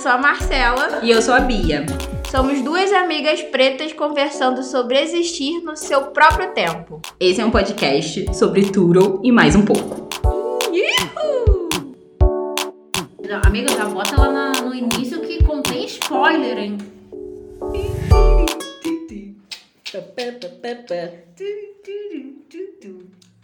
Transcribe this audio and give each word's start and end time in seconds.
sou 0.00 0.10
a 0.12 0.18
Marcela. 0.18 1.00
E 1.02 1.10
eu 1.10 1.20
sou 1.20 1.34
a 1.34 1.40
Bia. 1.40 1.84
Somos 2.30 2.62
duas 2.62 2.92
amigas 2.92 3.42
pretas 3.42 3.92
conversando 3.92 4.62
sobre 4.62 4.98
existir 4.98 5.60
no 5.62 5.76
seu 5.76 6.02
próprio 6.06 6.52
tempo. 6.52 7.00
Esse 7.18 7.40
é 7.40 7.44
um 7.44 7.50
podcast 7.50 8.32
sobre 8.34 8.70
Turo 8.70 9.20
e 9.22 9.30
mais 9.32 9.54
um 9.56 9.64
pouco. 9.64 10.08
Não, 13.28 13.40
amiga, 13.44 13.68
já 13.76 13.84
bota 13.84 14.16
lá 14.20 14.30
na- 14.32 14.60
no 14.62 14.74
início 14.74 15.20
que 15.20 15.42
contém 15.44 15.84
spoiler, 15.84 16.58
hein? 16.58 16.78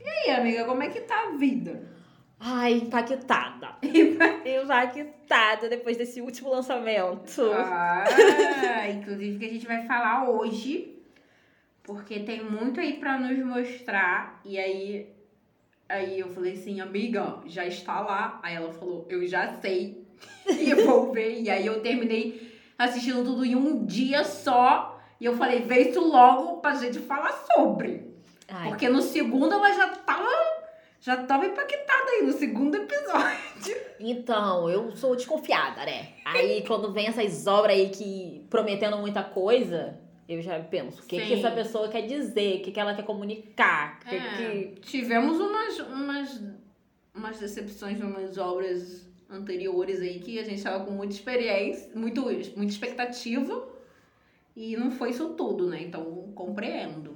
E 0.04 0.09
aí, 0.09 0.37
amiga, 0.37 0.65
como 0.65 0.82
é 0.82 0.88
que 0.88 1.01
tá 1.01 1.29
a 1.29 1.37
vida? 1.37 1.95
Ai, 2.38 2.74
impactada. 2.74 3.76
impactada 4.45 5.68
depois 5.68 5.96
desse 5.96 6.20
último 6.20 6.50
lançamento. 6.50 7.42
Ah, 7.52 8.04
inclusive 8.90 9.38
que 9.38 9.45
a 9.46 9.48
gente 9.48 9.66
vai 9.66 9.86
falar 9.86 10.28
hoje, 10.28 10.96
porque 11.82 12.20
tem 12.20 12.45
muito 12.45 12.80
aí 12.80 12.95
pra 12.95 13.18
nos 13.18 13.38
mostrar. 13.38 14.40
E 14.45 14.59
aí, 14.59 15.09
aí 15.88 16.20
eu 16.20 16.28
falei 16.28 16.52
assim, 16.52 16.80
amiga, 16.80 17.38
já 17.46 17.64
está 17.64 18.00
lá. 18.00 18.38
Aí 18.42 18.54
ela 18.54 18.73
falou, 18.73 19.06
eu 19.09 19.26
já 19.26 19.54
sei. 19.60 20.04
E 20.48 20.70
eu 20.70 20.87
vou 20.87 21.12
ver. 21.12 21.40
E 21.42 21.50
aí 21.50 21.66
eu 21.66 21.80
terminei 21.80 22.56
assistindo 22.78 23.24
tudo 23.24 23.45
em 23.45 23.54
um 23.56 23.84
dia 23.84 24.24
só. 24.24 25.00
E 25.20 25.24
eu 25.24 25.37
falei, 25.37 25.62
vê 25.62 25.88
isso 25.90 26.00
logo 26.00 26.60
pra 26.60 26.74
gente 26.74 26.98
falar 27.00 27.32
sobre. 27.54 28.14
Ai, 28.48 28.68
Porque 28.68 28.88
no 28.88 29.02
segundo 29.02 29.54
ela 29.54 29.73
já 29.73 29.88
tava. 29.88 30.28
Já 31.07 31.18
tava 31.18 31.46
impactada 31.46 32.10
aí 32.10 32.26
no 32.26 32.32
segundo 32.32 32.74
episódio. 32.74 33.76
Então, 34.01 34.68
eu 34.68 34.96
sou 34.96 35.15
desconfiada, 35.15 35.87
né? 35.87 36.15
Aí 36.24 36.62
quando 36.66 36.93
vem 36.93 37.07
essas 37.07 37.46
obras 37.46 37.76
aí 37.76 37.90
que 37.90 38.45
prometendo 38.51 38.99
muita 38.99 39.23
coisa, 39.23 40.01
eu 40.29 40.43
já 40.43 40.59
penso, 40.59 41.01
o 41.01 41.07
que, 41.07 41.24
que 41.24 41.34
essa 41.34 41.52
pessoa 41.52 41.88
quer 41.88 42.09
dizer? 42.09 42.57
O 42.57 42.62
que, 42.62 42.73
que 42.73 42.80
ela 42.80 42.93
quer 42.93 43.04
comunicar? 43.04 44.01
Que, 44.01 44.16
É, 44.16 44.37
que... 44.37 44.80
Tivemos 44.80 45.38
umas, 45.38 45.79
umas, 45.79 46.43
umas 47.15 47.38
decepções 47.38 48.01
umas 48.01 48.37
obras 48.37 49.09
anteriores 49.30 50.01
aí 50.01 50.18
que 50.18 50.40
a 50.40 50.43
gente 50.43 50.60
tava 50.60 50.84
com 50.84 50.90
muita 50.90 51.15
experiência, 51.15 51.88
muito, 51.95 52.23
muita 52.23 52.73
expectativa. 52.73 53.65
E 54.57 54.77
não 54.77 54.90
foi 54.90 55.10
isso 55.10 55.34
tudo, 55.34 55.68
né? 55.68 55.82
Então 55.82 56.32
compreendo. 56.34 57.15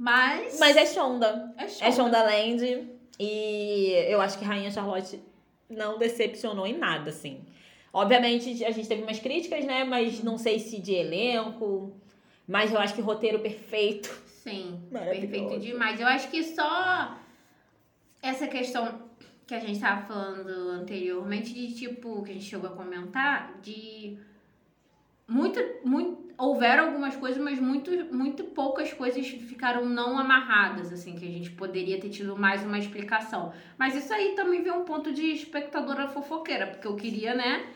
Mas. 0.00 0.58
Mas 0.58 0.78
é 0.78 0.86
Shonda. 0.86 1.54
é. 1.58 1.88
É 1.88 1.92
Shonda 1.92 2.22
Land. 2.22 2.88
E 3.18 3.92
eu 4.08 4.18
acho 4.18 4.38
que 4.38 4.44
Rainha 4.46 4.70
Charlotte 4.70 5.22
não 5.68 5.98
decepcionou 5.98 6.66
em 6.66 6.78
nada, 6.78 7.10
assim. 7.10 7.44
Obviamente, 7.92 8.64
a 8.64 8.70
gente 8.70 8.88
teve 8.88 9.02
umas 9.02 9.18
críticas, 9.18 9.62
né? 9.66 9.84
Mas 9.84 10.24
não 10.24 10.38
sei 10.38 10.58
se 10.58 10.80
de 10.80 10.94
elenco. 10.94 11.94
Mas 12.48 12.72
eu 12.72 12.80
acho 12.80 12.94
que 12.94 13.02
roteiro 13.02 13.40
perfeito. 13.40 14.08
Sim, 14.26 14.80
perfeito 14.90 15.60
demais. 15.60 16.00
Eu 16.00 16.06
acho 16.06 16.30
que 16.30 16.42
só 16.44 17.18
essa 18.22 18.46
questão 18.46 19.02
que 19.46 19.54
a 19.54 19.60
gente 19.60 19.78
tava 19.78 20.06
falando 20.06 20.48
anteriormente, 20.70 21.52
de 21.52 21.74
tipo, 21.74 22.22
que 22.22 22.30
a 22.30 22.34
gente 22.34 22.46
chegou 22.46 22.70
a 22.70 22.72
comentar, 22.72 23.60
de 23.60 24.16
muito, 25.28 25.60
muito, 25.84 26.29
houveram 26.40 26.86
algumas 26.86 27.14
coisas, 27.14 27.42
mas 27.42 27.58
muito, 27.60 27.90
muito 28.14 28.44
poucas 28.44 28.92
coisas 28.92 29.26
ficaram 29.28 29.84
não 29.84 30.18
amarradas, 30.18 30.92
assim, 30.92 31.14
que 31.14 31.26
a 31.26 31.30
gente 31.30 31.50
poderia 31.50 32.00
ter 32.00 32.08
tido 32.08 32.36
mais 32.36 32.64
uma 32.64 32.78
explicação. 32.78 33.52
Mas 33.76 33.94
isso 33.94 34.12
aí 34.12 34.34
também 34.34 34.62
vem 34.62 34.72
um 34.72 34.84
ponto 34.84 35.12
de 35.12 35.26
espectadora 35.26 36.08
fofoqueira, 36.08 36.66
porque 36.66 36.86
eu 36.86 36.96
queria, 36.96 37.34
né, 37.34 37.66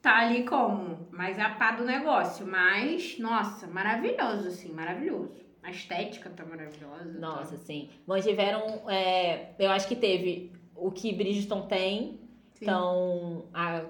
tá 0.00 0.18
ali 0.18 0.44
como 0.44 1.08
mais 1.10 1.38
a 1.38 1.50
pá 1.50 1.72
do 1.72 1.84
negócio. 1.84 2.46
Mas, 2.46 3.18
nossa, 3.18 3.66
maravilhoso, 3.66 4.48
assim, 4.48 4.72
maravilhoso. 4.72 5.32
A 5.62 5.70
estética 5.70 6.30
tá 6.30 6.44
maravilhosa. 6.44 7.18
Nossa, 7.18 7.56
sim. 7.56 7.90
Mantiveram. 8.06 8.82
é, 8.88 9.50
eu 9.58 9.70
acho 9.70 9.86
que 9.86 9.96
teve 9.96 10.52
o 10.76 10.90
que 10.90 11.12
Bridgerton 11.12 11.62
tem. 11.62 12.20
Sim. 12.54 12.64
Então, 12.64 13.46
a, 13.54 13.82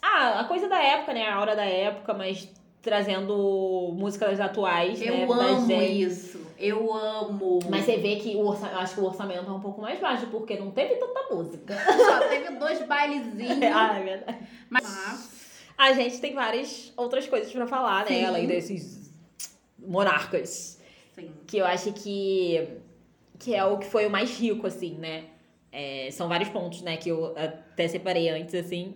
ah, 0.00 0.40
a 0.40 0.44
coisa 0.44 0.68
da 0.68 0.80
época, 0.80 1.12
né? 1.12 1.28
A 1.28 1.40
hora 1.40 1.56
da 1.56 1.64
época, 1.64 2.14
mas 2.14 2.48
trazendo 2.82 3.94
músicas 3.96 4.40
atuais, 4.40 4.98
né? 5.00 5.24
Eu 5.24 5.28
da 5.28 5.44
amo 5.44 5.82
isso. 5.82 6.40
Eu 6.58 6.92
amo. 6.92 7.58
Mas 7.68 7.84
você 7.84 7.96
vê 7.98 8.16
que 8.16 8.34
o 8.34 8.46
orça... 8.46 8.66
eu 8.66 8.78
acho 8.78 8.94
que 8.94 9.00
o 9.00 9.04
orçamento 9.04 9.48
é 9.48 9.52
um 9.52 9.60
pouco 9.60 9.80
mais 9.80 10.00
baixo, 10.00 10.26
porque 10.26 10.58
não 10.58 10.70
teve 10.70 10.96
tanta 10.96 11.34
música. 11.34 11.74
só 11.78 12.28
teve 12.28 12.50
dois 12.56 12.84
bailezinhos. 12.86 13.62
ah, 13.74 13.98
é 13.98 14.04
verdade. 14.04 14.38
Mas. 14.68 15.38
A 15.76 15.92
gente 15.92 16.20
tem 16.20 16.34
várias 16.34 16.92
outras 16.96 17.28
coisas 17.28 17.52
pra 17.52 17.66
falar, 17.66 18.04
né? 18.04 18.18
Sim. 18.18 18.24
Além 18.24 18.46
desses 18.48 19.12
monarcas. 19.78 20.78
Sim. 21.14 21.32
que 21.46 21.58
eu 21.58 21.66
acho 21.66 21.92
que 21.92 22.68
que 23.38 23.54
é 23.54 23.64
o 23.64 23.78
que 23.78 23.86
foi 23.86 24.06
o 24.06 24.10
mais 24.10 24.38
rico 24.38 24.66
assim 24.66 24.94
né 24.94 25.24
É, 25.70 26.08
são 26.12 26.28
vários 26.28 26.48
pontos 26.48 26.82
né 26.82 26.96
que 26.96 27.08
eu 27.08 27.34
até 27.36 27.88
separei 27.88 28.28
antes 28.28 28.54
assim 28.54 28.94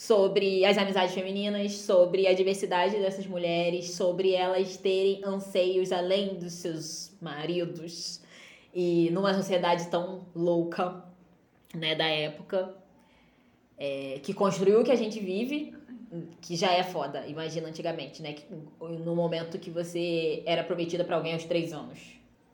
sobre 0.00 0.64
as 0.64 0.78
amizades 0.78 1.14
femininas 1.14 1.72
sobre 1.72 2.26
a 2.26 2.32
diversidade 2.32 2.96
dessas 2.96 3.26
mulheres 3.26 3.90
sobre 3.90 4.32
elas 4.32 4.78
terem 4.78 5.20
anseios 5.22 5.92
além 5.92 6.38
dos 6.38 6.54
seus 6.54 7.14
maridos 7.20 8.22
e 8.74 9.10
numa 9.12 9.34
sociedade 9.34 9.88
tão 9.88 10.26
louca 10.34 11.04
né 11.74 11.94
da 11.94 12.06
época 12.06 12.74
é, 13.76 14.18
que 14.22 14.32
construiu 14.32 14.80
o 14.80 14.84
que 14.84 14.90
a 14.90 14.96
gente 14.96 15.20
vive 15.20 15.74
que 16.40 16.56
já 16.56 16.72
é 16.72 16.82
foda, 16.82 17.24
imagina 17.28 17.68
antigamente, 17.68 18.20
né? 18.20 18.32
Que, 18.32 18.44
no 18.80 19.14
momento 19.14 19.60
que 19.60 19.70
você 19.70 20.42
era 20.44 20.64
prometida 20.64 21.04
pra 21.04 21.14
alguém 21.14 21.34
aos 21.34 21.44
três 21.44 21.72
anos. 21.72 22.00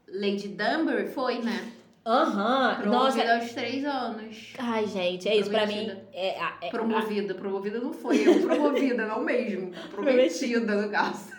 Lady 0.06 0.48
Dunbury 0.48 1.08
foi, 1.08 1.38
né? 1.38 1.72
Aham, 2.06 2.84
nossa. 2.86 3.16
Promovida 3.18 3.34
aos 3.36 3.52
três 3.52 3.84
anos. 3.84 4.52
Ai, 4.56 4.86
gente, 4.86 5.28
é 5.28 5.36
isso. 5.36 5.50
Pra 5.50 5.66
mim, 5.66 5.90
é, 6.12 6.38
a- 6.40 6.56
é- 6.62 6.68
Promovida. 6.70 7.34
Promovida 7.34 7.80
não 7.80 7.92
foi 7.92 8.26
eu. 8.26 8.40
Promovida, 8.42 9.06
não 9.06 9.24
mesmo. 9.24 9.72
Prometida, 9.90 10.82
no 10.82 10.88
caso. 10.88 11.32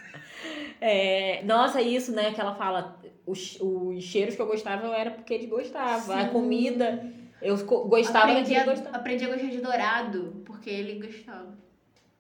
é, 0.82 1.42
nossa, 1.44 1.82
isso, 1.82 2.12
né? 2.12 2.34
Que 2.34 2.42
ela 2.42 2.54
fala, 2.56 3.00
os, 3.26 3.58
os 3.62 4.04
cheiros 4.04 4.36
que 4.36 4.42
eu 4.42 4.48
gostava 4.48 4.88
era 4.96 5.12
porque 5.12 5.34
ele 5.34 5.48
gostava. 5.48 6.16
A 6.16 6.26
Sim. 6.26 6.32
comida, 6.34 7.02
eu 7.42 7.56
gostava 7.88 8.32
aprendi, 8.32 8.54
a, 8.56 8.66
gostava. 8.66 8.98
aprendi 8.98 9.24
a 9.24 9.28
gostar 9.30 9.48
de 9.48 9.62
dourado, 9.62 10.44
porque 10.46 10.70
ele 10.70 11.06
gostava. 11.08 11.58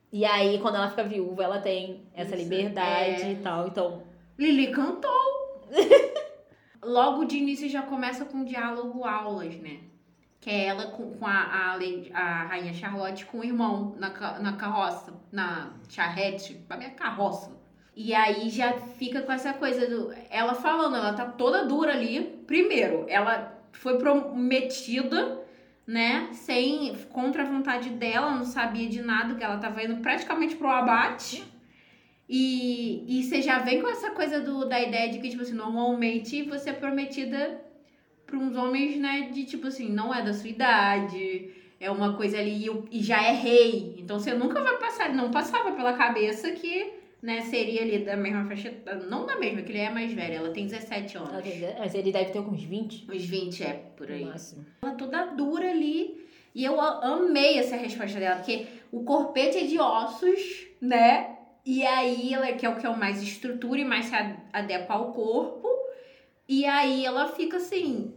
E 0.09 0.23
aí, 0.23 0.57
quando 0.59 0.75
ela 0.75 0.89
fica 0.89 1.03
viúva, 1.03 1.43
ela 1.43 1.59
tem 1.59 2.03
essa 2.15 2.33
Isso, 2.33 2.43
liberdade 2.45 3.23
é. 3.23 3.31
e 3.33 3.35
tal. 3.35 3.67
Então, 3.67 4.03
Lili 4.39 4.67
cantou. 4.71 5.11
Logo 6.87 7.25
de 7.25 7.37
início 7.37 7.67
já 7.67 7.81
começa 7.81 8.23
com 8.23 8.45
diálogo 8.45 9.03
aulas, 9.03 9.53
né? 9.57 9.79
Que 10.39 10.49
é 10.49 10.67
ela 10.67 10.87
com, 10.87 11.17
com 11.17 11.27
a, 11.27 11.33
a, 11.33 11.77
a 12.13 12.43
Rainha 12.45 12.73
Charlotte 12.73 13.25
com 13.25 13.39
o 13.39 13.43
irmão 13.43 13.93
na, 13.99 14.39
na 14.39 14.53
carroça, 14.53 15.13
na 15.29 15.73
charrete, 15.89 16.63
a 16.69 16.77
minha 16.77 16.91
carroça. 16.91 17.51
E 17.93 18.13
aí 18.13 18.49
já 18.49 18.71
fica 18.73 19.21
com 19.21 19.33
essa 19.33 19.51
coisa 19.53 19.85
do. 19.85 20.13
Ela 20.29 20.53
falando, 20.53 20.95
ela 20.95 21.11
tá 21.11 21.25
toda 21.25 21.65
dura 21.65 21.91
ali. 21.91 22.41
Primeiro, 22.47 23.05
ela 23.09 23.59
foi 23.73 23.97
prometida, 23.97 25.41
né? 25.85 26.29
Sem. 26.31 26.95
contra 27.09 27.43
a 27.43 27.45
vontade 27.45 27.89
dela, 27.89 28.31
não 28.31 28.45
sabia 28.45 28.87
de 28.87 29.01
nada, 29.01 29.35
que 29.35 29.43
ela 29.43 29.57
tava 29.57 29.83
indo 29.83 29.97
praticamente 29.97 30.55
pro 30.55 30.69
abate. 30.69 31.43
E, 32.29 33.03
e 33.07 33.23
você 33.23 33.41
já 33.41 33.59
vem 33.59 33.81
com 33.81 33.88
essa 33.89 34.11
coisa 34.11 34.41
do, 34.41 34.65
da 34.65 34.81
ideia 34.81 35.09
de 35.09 35.19
que, 35.19 35.29
tipo 35.29 35.43
assim, 35.43 35.53
normalmente 35.53 36.44
você 36.44 36.71
é 36.71 36.74
prometida 36.74 37.62
pra 38.25 38.38
uns 38.38 38.56
homens, 38.56 38.97
né, 38.97 39.29
de 39.33 39.45
tipo 39.45 39.68
assim, 39.68 39.89
não 39.89 40.13
é 40.13 40.21
da 40.21 40.33
sua 40.33 40.50
idade, 40.50 41.50
é 41.79 41.89
uma 41.89 42.18
coisa 42.18 42.38
ali 42.38 42.68
e, 42.91 43.01
já 43.01 43.24
é 43.24 43.31
rei. 43.31 43.95
Então 44.00 44.19
você 44.19 44.33
nunca 44.33 44.62
vai 44.62 44.77
passar, 44.77 45.13
não 45.13 45.31
passava 45.31 45.71
pela 45.71 45.94
cabeça 45.94 46.51
que, 46.51 46.91
né, 47.21 47.39
seria 47.44 47.81
ali 47.83 48.00
da 48.00 48.18
mesma 48.18 48.44
faixa, 48.45 48.74
não 49.09 49.25
da 49.25 49.38
mesma, 49.38 49.62
que 49.62 49.71
ele 49.71 49.79
é 49.79 49.89
mais 49.89 50.12
velho, 50.12 50.33
ela 50.35 50.50
tem 50.51 50.65
17 50.65 51.15
anos. 51.18 51.41
tem- 51.41 51.75
mas 51.79 51.95
ele 51.95 52.12
deve 52.12 52.31
ter 52.31 52.39
uns 52.39 52.62
20 52.62 53.09
Uns 53.09 53.24
20 53.24 53.63
é, 53.63 53.74
por 53.95 54.12
aí 54.12 54.25
máximo. 54.25 54.65
ela 54.81 54.91
toda 54.95 55.27
dura 55.27 55.69
ali. 55.69 56.27
E 56.53 56.65
eu 56.65 56.81
amei 56.81 57.59
essa 57.59 57.75
resposta 57.77 58.19
dela, 58.19 58.38
porque 58.38 58.65
o 58.91 59.03
corpete 59.03 59.59
é 59.59 59.63
de 59.65 59.77
ossos, 59.79 60.65
né? 60.81 61.37
E 61.67 61.85
aí 61.85 62.33
ela 62.33 62.47
que 62.53 62.65
é 62.65 62.69
o 62.69 62.77
que 62.77 62.85
é 62.85 62.89
o 62.89 62.97
mais 62.97 63.21
estrutura 63.21 63.81
e 63.81 63.85
mais 63.85 64.05
se 64.05 64.15
adequa 64.53 64.93
ao 64.93 65.11
corpo. 65.11 65.67
E 66.47 66.65
aí 66.65 67.05
ela 67.05 67.27
fica 67.27 67.57
assim. 67.57 68.13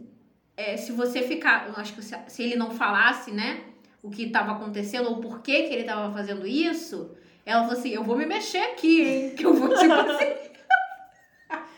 é, 0.55 0.77
se 0.77 0.93
você 0.93 1.21
ficar. 1.21 1.67
Eu 1.67 1.73
acho 1.75 1.93
que 1.93 2.01
se, 2.01 2.15
se 2.27 2.43
ele 2.43 2.55
não 2.55 2.71
falasse, 2.71 3.29
né? 3.31 3.59
O 4.01 4.09
que 4.09 4.23
estava 4.23 4.53
acontecendo, 4.53 5.09
ou 5.09 5.17
por 5.17 5.41
que, 5.41 5.63
que 5.63 5.73
ele 5.73 5.81
estava 5.81 6.11
fazendo 6.13 6.47
isso, 6.47 7.15
ela 7.45 7.63
falou 7.63 7.77
assim: 7.77 7.89
eu 7.89 8.03
vou 8.05 8.15
me 8.17 8.25
mexer 8.25 8.59
aqui, 8.59 9.01
hein? 9.01 9.35
Que 9.35 9.45
eu 9.45 9.53
vou 9.53 9.67
tipo 9.77 9.93
assim. 9.93 10.31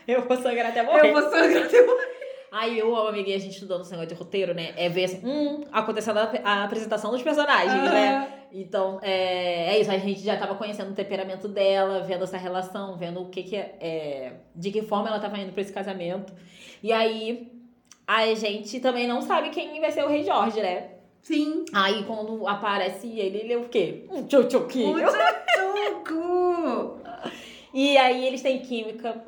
Eu 0.06 0.20
vou 0.28 0.36
sangrar 0.36 0.66
até 0.66 0.82
morrer. 0.82 1.08
eu 1.08 1.12
vou 1.14 1.22
sangrar 1.30 1.64
até 1.64 1.80
Aí 2.54 2.78
eu 2.78 2.96
amiga, 2.96 3.30
e 3.30 3.34
a 3.34 3.38
gente 3.38 3.54
estudou 3.54 3.80
no 3.80 3.84
negócio 3.84 4.06
de 4.06 4.14
roteiro, 4.14 4.54
né? 4.54 4.72
É 4.76 4.88
ver 4.88 5.06
assim, 5.06 5.20
hum, 5.24 5.64
acontecendo 5.72 6.18
a, 6.18 6.30
a 6.44 6.62
apresentação 6.62 7.10
dos 7.10 7.20
personagens, 7.20 7.82
né? 7.82 8.32
Então, 8.52 9.00
é, 9.02 9.74
é 9.74 9.80
isso. 9.80 9.90
A 9.90 9.98
gente 9.98 10.20
já 10.20 10.36
tava 10.36 10.54
conhecendo 10.54 10.92
o 10.92 10.94
temperamento 10.94 11.48
dela, 11.48 12.02
vendo 12.02 12.22
essa 12.22 12.36
relação, 12.36 12.96
vendo 12.96 13.22
o 13.22 13.28
que 13.28 13.42
que 13.42 13.56
é, 13.56 13.76
é 13.80 14.32
de 14.54 14.70
que 14.70 14.82
forma 14.82 15.08
ela 15.08 15.18
tava 15.18 15.36
indo 15.36 15.50
pra 15.50 15.62
esse 15.62 15.72
casamento. 15.72 16.32
E 16.80 16.92
aí, 16.92 17.50
a 18.06 18.32
gente 18.34 18.78
também 18.78 19.08
não 19.08 19.20
sabe 19.20 19.50
quem 19.50 19.80
vai 19.80 19.90
ser 19.90 20.04
o 20.04 20.08
rei 20.08 20.22
Jorge, 20.22 20.62
né? 20.62 20.90
Sim. 21.22 21.64
Aí, 21.72 22.04
quando 22.04 22.46
aparece 22.46 23.08
ele, 23.08 23.38
ele 23.38 23.52
é 23.52 23.58
o 23.58 23.68
quê? 23.68 24.04
Um 24.08 24.22
tchutchuquinho. 24.28 24.94
Tucu! 26.04 27.00
E 27.74 27.98
aí, 27.98 28.24
eles 28.24 28.42
têm 28.42 28.60
química. 28.60 29.24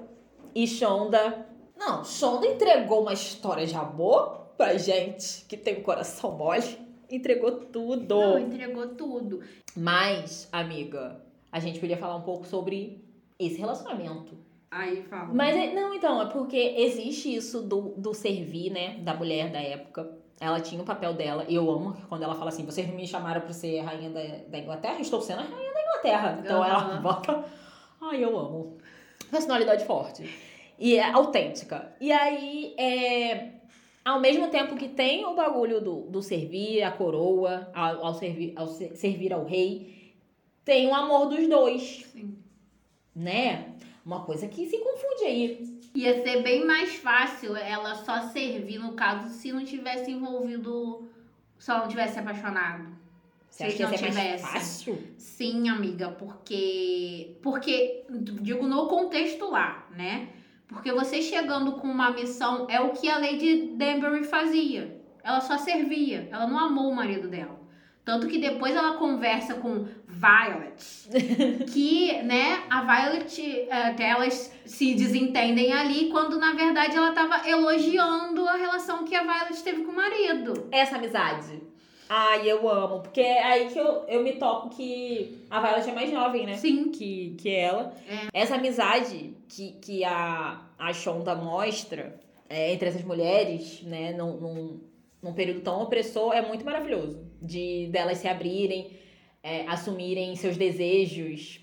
E 0.54 0.68
Shonda... 0.68 1.45
Não, 1.76 2.04
Shonda 2.04 2.46
entregou 2.46 3.02
uma 3.02 3.12
história 3.12 3.66
de 3.66 3.74
amor 3.74 4.46
pra 4.56 4.76
gente 4.78 5.44
que 5.44 5.56
tem 5.56 5.74
o 5.74 5.82
coração 5.82 6.32
mole. 6.32 6.78
Entregou 7.10 7.52
tudo. 7.52 8.14
Não, 8.14 8.38
entregou 8.38 8.88
tudo. 8.88 9.40
Mas, 9.76 10.48
amiga, 10.50 11.20
a 11.52 11.60
gente 11.60 11.78
podia 11.78 11.96
falar 11.96 12.16
um 12.16 12.22
pouco 12.22 12.46
sobre 12.46 13.04
esse 13.38 13.58
relacionamento. 13.58 14.36
Aí 14.70 15.02
fala. 15.04 15.32
Mas, 15.32 15.56
é- 15.56 15.72
não, 15.72 15.94
então, 15.94 16.20
é 16.20 16.26
porque 16.26 16.56
existe 16.78 17.34
isso 17.34 17.62
do, 17.62 17.94
do 17.96 18.12
servir, 18.12 18.70
né, 18.70 18.96
da 19.00 19.14
mulher 19.14 19.50
da 19.52 19.60
época. 19.60 20.10
Ela 20.40 20.60
tinha 20.60 20.82
o 20.82 20.84
papel 20.84 21.14
dela, 21.14 21.46
e 21.48 21.54
eu 21.54 21.70
amo 21.70 21.96
quando 22.08 22.22
ela 22.22 22.34
fala 22.34 22.48
assim: 22.50 22.64
vocês 22.66 22.86
me 22.92 23.06
chamaram 23.06 23.40
pra 23.40 23.52
ser 23.52 23.80
rainha 23.80 24.10
da, 24.10 24.20
da 24.48 24.58
Inglaterra? 24.58 25.00
Estou 25.00 25.20
sendo 25.20 25.40
a 25.40 25.44
rainha 25.44 25.72
da 25.72 25.80
Inglaterra. 25.80 26.40
Então 26.42 26.64
ela 26.64 26.78
Aham. 26.78 27.02
bota. 27.02 27.44
Ai, 28.00 28.22
eu 28.22 28.36
amo. 28.38 28.76
Personalidade 29.30 29.84
forte. 29.86 30.28
E 30.78 30.96
é 30.96 31.10
autêntica. 31.10 31.92
E 32.00 32.12
aí, 32.12 32.74
é. 32.78 33.50
Ao 34.04 34.20
mesmo 34.20 34.48
tempo 34.48 34.76
que 34.76 34.88
tem 34.88 35.24
o 35.26 35.34
bagulho 35.34 35.80
do, 35.80 36.02
do 36.02 36.22
servir 36.22 36.82
a 36.82 36.92
coroa, 36.92 37.68
ao, 37.74 38.06
ao 38.06 38.14
servir, 38.14 38.52
ao 38.54 38.68
se- 38.68 38.94
servir 38.94 39.32
ao 39.32 39.44
rei, 39.44 40.12
tem 40.64 40.86
o 40.86 40.94
amor 40.94 41.26
dos 41.26 41.48
dois. 41.48 42.04
Sim. 42.12 42.38
Né? 43.14 43.72
Uma 44.04 44.24
coisa 44.24 44.46
que 44.46 44.66
se 44.68 44.78
confunde 44.78 45.24
aí. 45.24 45.80
Ia 45.94 46.22
ser 46.22 46.42
bem 46.42 46.64
mais 46.64 46.94
fácil 46.96 47.56
ela 47.56 47.94
só 47.96 48.20
servir, 48.28 48.78
no 48.78 48.92
caso, 48.92 49.30
se 49.30 49.50
não 49.50 49.64
tivesse 49.64 50.10
envolvido. 50.12 51.08
Se 51.58 51.70
ela 51.70 51.80
não 51.80 51.88
tivesse 51.88 52.18
apaixonado. 52.18 52.94
Você 53.50 53.64
acha 53.64 53.70
Se 53.72 53.76
que 53.78 53.82
não 53.82 53.96
ser 53.96 54.12
mais 54.12 54.14
tivesse. 54.14 54.42
fácil? 54.44 54.98
Sim, 55.16 55.68
amiga, 55.68 56.10
porque. 56.10 57.36
Porque, 57.42 58.04
digo, 58.10 58.66
no 58.68 58.86
contexto 58.86 59.50
lá, 59.50 59.88
né? 59.96 60.28
Porque 60.68 60.92
você 60.92 61.22
chegando 61.22 61.72
com 61.72 61.88
uma 61.88 62.10
missão 62.10 62.66
é 62.68 62.80
o 62.80 62.90
que 62.90 63.08
a 63.08 63.18
Lady 63.18 63.74
Danbury 63.76 64.24
fazia. 64.24 65.00
Ela 65.22 65.40
só 65.40 65.58
servia, 65.58 66.28
ela 66.30 66.46
não 66.46 66.58
amou 66.58 66.90
o 66.90 66.94
marido 66.94 67.28
dela. 67.28 67.66
Tanto 68.04 68.28
que 68.28 68.38
depois 68.38 68.74
ela 68.76 68.98
conversa 68.98 69.54
com 69.54 69.88
Violet, 70.06 71.08
que, 71.72 72.22
né, 72.22 72.62
a 72.70 72.82
Violet, 72.82 73.42
eh, 73.42 73.68
até 73.72 74.10
elas 74.10 74.52
se 74.64 74.94
desentendem 74.94 75.72
ali, 75.72 76.08
quando 76.10 76.38
na 76.38 76.52
verdade 76.52 76.96
ela 76.96 77.10
tava 77.10 77.48
elogiando 77.48 78.48
a 78.48 78.54
relação 78.54 79.04
que 79.04 79.16
a 79.16 79.22
Violet 79.22 79.60
teve 79.60 79.82
com 79.82 79.90
o 79.90 79.96
marido. 79.96 80.68
Essa 80.70 80.96
amizade. 80.96 81.60
Ai, 82.08 82.50
eu 82.50 82.68
amo. 82.68 83.00
Porque 83.00 83.20
é 83.20 83.42
aí 83.42 83.68
que 83.68 83.78
eu, 83.78 84.04
eu 84.06 84.22
me 84.22 84.32
toco 84.32 84.70
que 84.70 85.44
a 85.50 85.60
Violet 85.60 85.90
é 85.90 85.94
mais 85.94 86.10
jovem, 86.10 86.46
né? 86.46 86.56
Sim. 86.56 86.90
Que, 86.90 87.34
que 87.38 87.50
ela. 87.50 87.92
Essa 88.32 88.56
amizade 88.56 89.34
que, 89.48 89.72
que 89.72 90.04
a, 90.04 90.62
a 90.78 90.92
Shonda 90.92 91.34
mostra 91.34 92.18
é, 92.48 92.72
entre 92.72 92.88
essas 92.88 93.02
mulheres, 93.02 93.82
né? 93.82 94.12
Num, 94.12 94.36
num, 94.36 94.80
num 95.22 95.32
período 95.32 95.60
tão 95.60 95.82
opressor, 95.82 96.32
é 96.32 96.42
muito 96.42 96.64
maravilhoso. 96.64 97.24
De 97.42 97.88
delas 97.88 98.18
se 98.18 98.28
abrirem, 98.28 98.90
é, 99.42 99.66
assumirem 99.66 100.34
seus 100.36 100.56
desejos, 100.56 101.60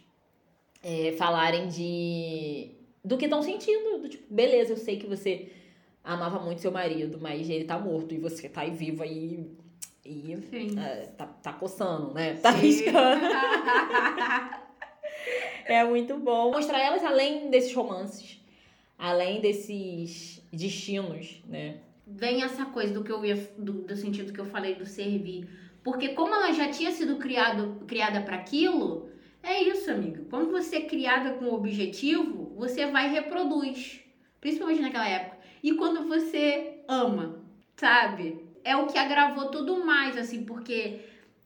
é, 0.83 1.13
falarem 1.13 1.67
de. 1.67 2.71
do 3.03 3.17
que 3.17 3.25
estão 3.25 3.41
sentindo. 3.41 3.99
Do 3.99 4.09
tipo, 4.09 4.33
beleza, 4.33 4.73
eu 4.73 4.77
sei 4.77 4.97
que 4.97 5.07
você 5.07 5.49
amava 6.03 6.39
muito 6.39 6.61
seu 6.61 6.71
marido, 6.71 7.17
mas 7.21 7.49
ele 7.49 7.63
tá 7.63 7.79
morto 7.79 8.13
e 8.13 8.17
você 8.17 8.49
tá 8.49 8.61
aí 8.61 8.71
viva 8.71 9.05
e. 9.05 9.62
e 10.05 10.33
é, 10.77 11.07
tá, 11.17 11.25
tá 11.25 11.53
coçando, 11.53 12.13
né? 12.13 12.35
Tá 12.35 12.51
riscando. 12.51 13.23
É 15.65 15.81
muito 15.85 16.17
bom. 16.17 16.51
Mostrar 16.51 16.77
elas 16.77 17.05
além 17.05 17.49
desses 17.49 17.73
romances, 17.73 18.41
além 18.97 19.39
desses 19.39 20.41
destinos, 20.51 21.41
né? 21.47 21.77
vem 22.05 22.43
essa 22.43 22.65
coisa 22.65 22.93
do 22.93 23.03
que 23.03 23.11
eu 23.11 23.25
ia 23.25 23.35
do, 23.57 23.73
do 23.73 23.95
sentido 23.95 24.33
que 24.33 24.39
eu 24.39 24.45
falei 24.45 24.75
do 24.75 24.85
servir. 24.85 25.47
Porque 25.83 26.09
como 26.09 26.33
ela 26.33 26.51
já 26.51 26.69
tinha 26.69 26.91
sido 26.91 27.17
criado, 27.17 27.83
criada 27.87 28.21
para 28.21 28.37
aquilo, 28.37 29.09
é 29.41 29.61
isso, 29.63 29.91
amiga. 29.91 30.25
Quando 30.29 30.51
você 30.51 30.77
é 30.77 30.81
criada 30.81 31.33
com 31.33 31.45
um 31.45 31.53
objetivo, 31.53 32.53
você 32.55 32.85
vai 32.85 33.09
e 33.09 33.11
reproduz. 33.11 34.01
Principalmente 34.39 34.81
naquela 34.81 35.07
época. 35.07 35.37
E 35.61 35.73
quando 35.73 36.07
você 36.07 36.79
ama, 36.87 37.41
sabe? 37.75 38.42
É 38.63 38.75
o 38.75 38.87
que 38.87 38.97
agravou 38.97 39.49
tudo 39.49 39.85
mais, 39.85 40.17
assim, 40.17 40.43
porque 40.43 40.99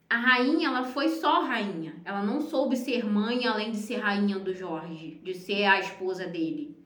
a 0.09 0.17
rainha, 0.17 0.69
ela 0.69 0.83
foi 0.83 1.09
só 1.09 1.41
rainha. 1.43 1.95
Ela 2.05 2.23
não 2.23 2.41
soube 2.41 2.75
ser 2.75 3.05
mãe 3.05 3.45
além 3.45 3.71
de 3.71 3.77
ser 3.77 3.97
rainha 3.97 4.39
do 4.39 4.53
Jorge, 4.53 5.19
de 5.23 5.33
ser 5.33 5.65
a 5.65 5.79
esposa 5.79 6.25
dele. 6.25 6.77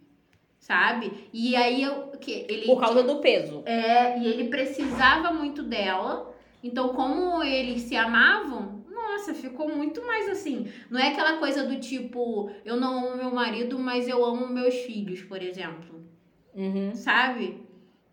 Sabe? 0.59 1.29
E 1.33 1.55
aí 1.55 1.81
eu, 1.81 2.07
que 2.19 2.45
ele 2.47 2.65
Por 2.65 2.79
causa 2.79 3.03
do 3.03 3.17
peso. 3.19 3.63
é, 3.65 4.19
e 4.19 4.27
ele 4.27 4.47
precisava 4.47 5.33
muito 5.33 5.63
dela. 5.63 6.31
Então, 6.63 6.89
como 6.89 7.43
eles 7.43 7.81
se 7.81 7.95
amavam, 7.95 8.83
nossa, 8.89 9.33
ficou 9.33 9.67
muito 9.67 10.05
mais 10.05 10.29
assim. 10.29 10.67
Não 10.89 10.99
é 10.99 11.09
aquela 11.09 11.37
coisa 11.37 11.63
do 11.63 11.79
tipo, 11.79 12.51
eu 12.63 12.77
não 12.77 13.07
amo 13.07 13.17
meu 13.17 13.31
marido, 13.31 13.77
mas 13.79 14.07
eu 14.07 14.23
amo 14.23 14.47
meus 14.47 14.75
filhos, 14.75 15.21
por 15.23 15.41
exemplo. 15.41 16.05
Uhum. 16.53 16.93
Sabe? 16.93 17.59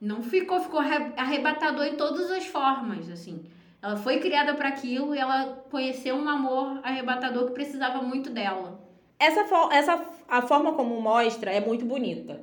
Não 0.00 0.22
ficou, 0.22 0.60
ficou 0.60 0.80
arre- 0.80 1.12
arrebatador 1.16 1.84
em 1.84 1.96
todas 1.96 2.30
as 2.30 2.46
formas, 2.46 3.10
assim. 3.10 3.44
Ela 3.82 3.96
foi 3.96 4.18
criada 4.18 4.54
para 4.54 4.68
aquilo 4.68 5.14
e 5.14 5.18
ela 5.18 5.64
conheceu 5.70 6.14
um 6.16 6.28
amor 6.28 6.80
arrebatador 6.82 7.46
que 7.46 7.52
precisava 7.52 8.02
muito 8.02 8.30
dela. 8.30 8.80
Essa, 9.18 9.44
fo- 9.44 9.70
essa 9.72 10.04
a 10.28 10.42
forma 10.42 10.72
como 10.74 11.00
mostra 11.00 11.50
é 11.50 11.60
muito 11.60 11.84
bonita. 11.84 12.40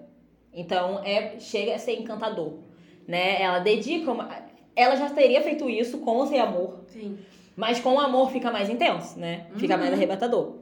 Então, 0.54 1.02
é 1.04 1.38
chega 1.40 1.76
a 1.76 1.80
ser 1.80 2.00
encantador, 2.00 2.60
né? 3.08 3.42
Ela 3.42 3.60
dedica 3.60 4.12
uma, 4.12 4.30
ela 4.76 4.96
já 4.96 5.10
teria 5.10 5.42
feito 5.42 5.70
isso 5.70 5.98
com 6.00 6.12
ou 6.18 6.28
sem 6.28 6.40
amor, 6.40 6.80
Sim. 6.88 7.18
mas 7.56 7.80
com 7.80 7.94
o 7.96 8.00
amor 8.00 8.32
fica 8.32 8.52
mais 8.52 8.70
intenso, 8.70 9.20
né? 9.20 9.48
Fica 9.58 9.74
Uhum. 9.76 9.80
mais 9.82 9.94
arrebatador. 9.94 10.58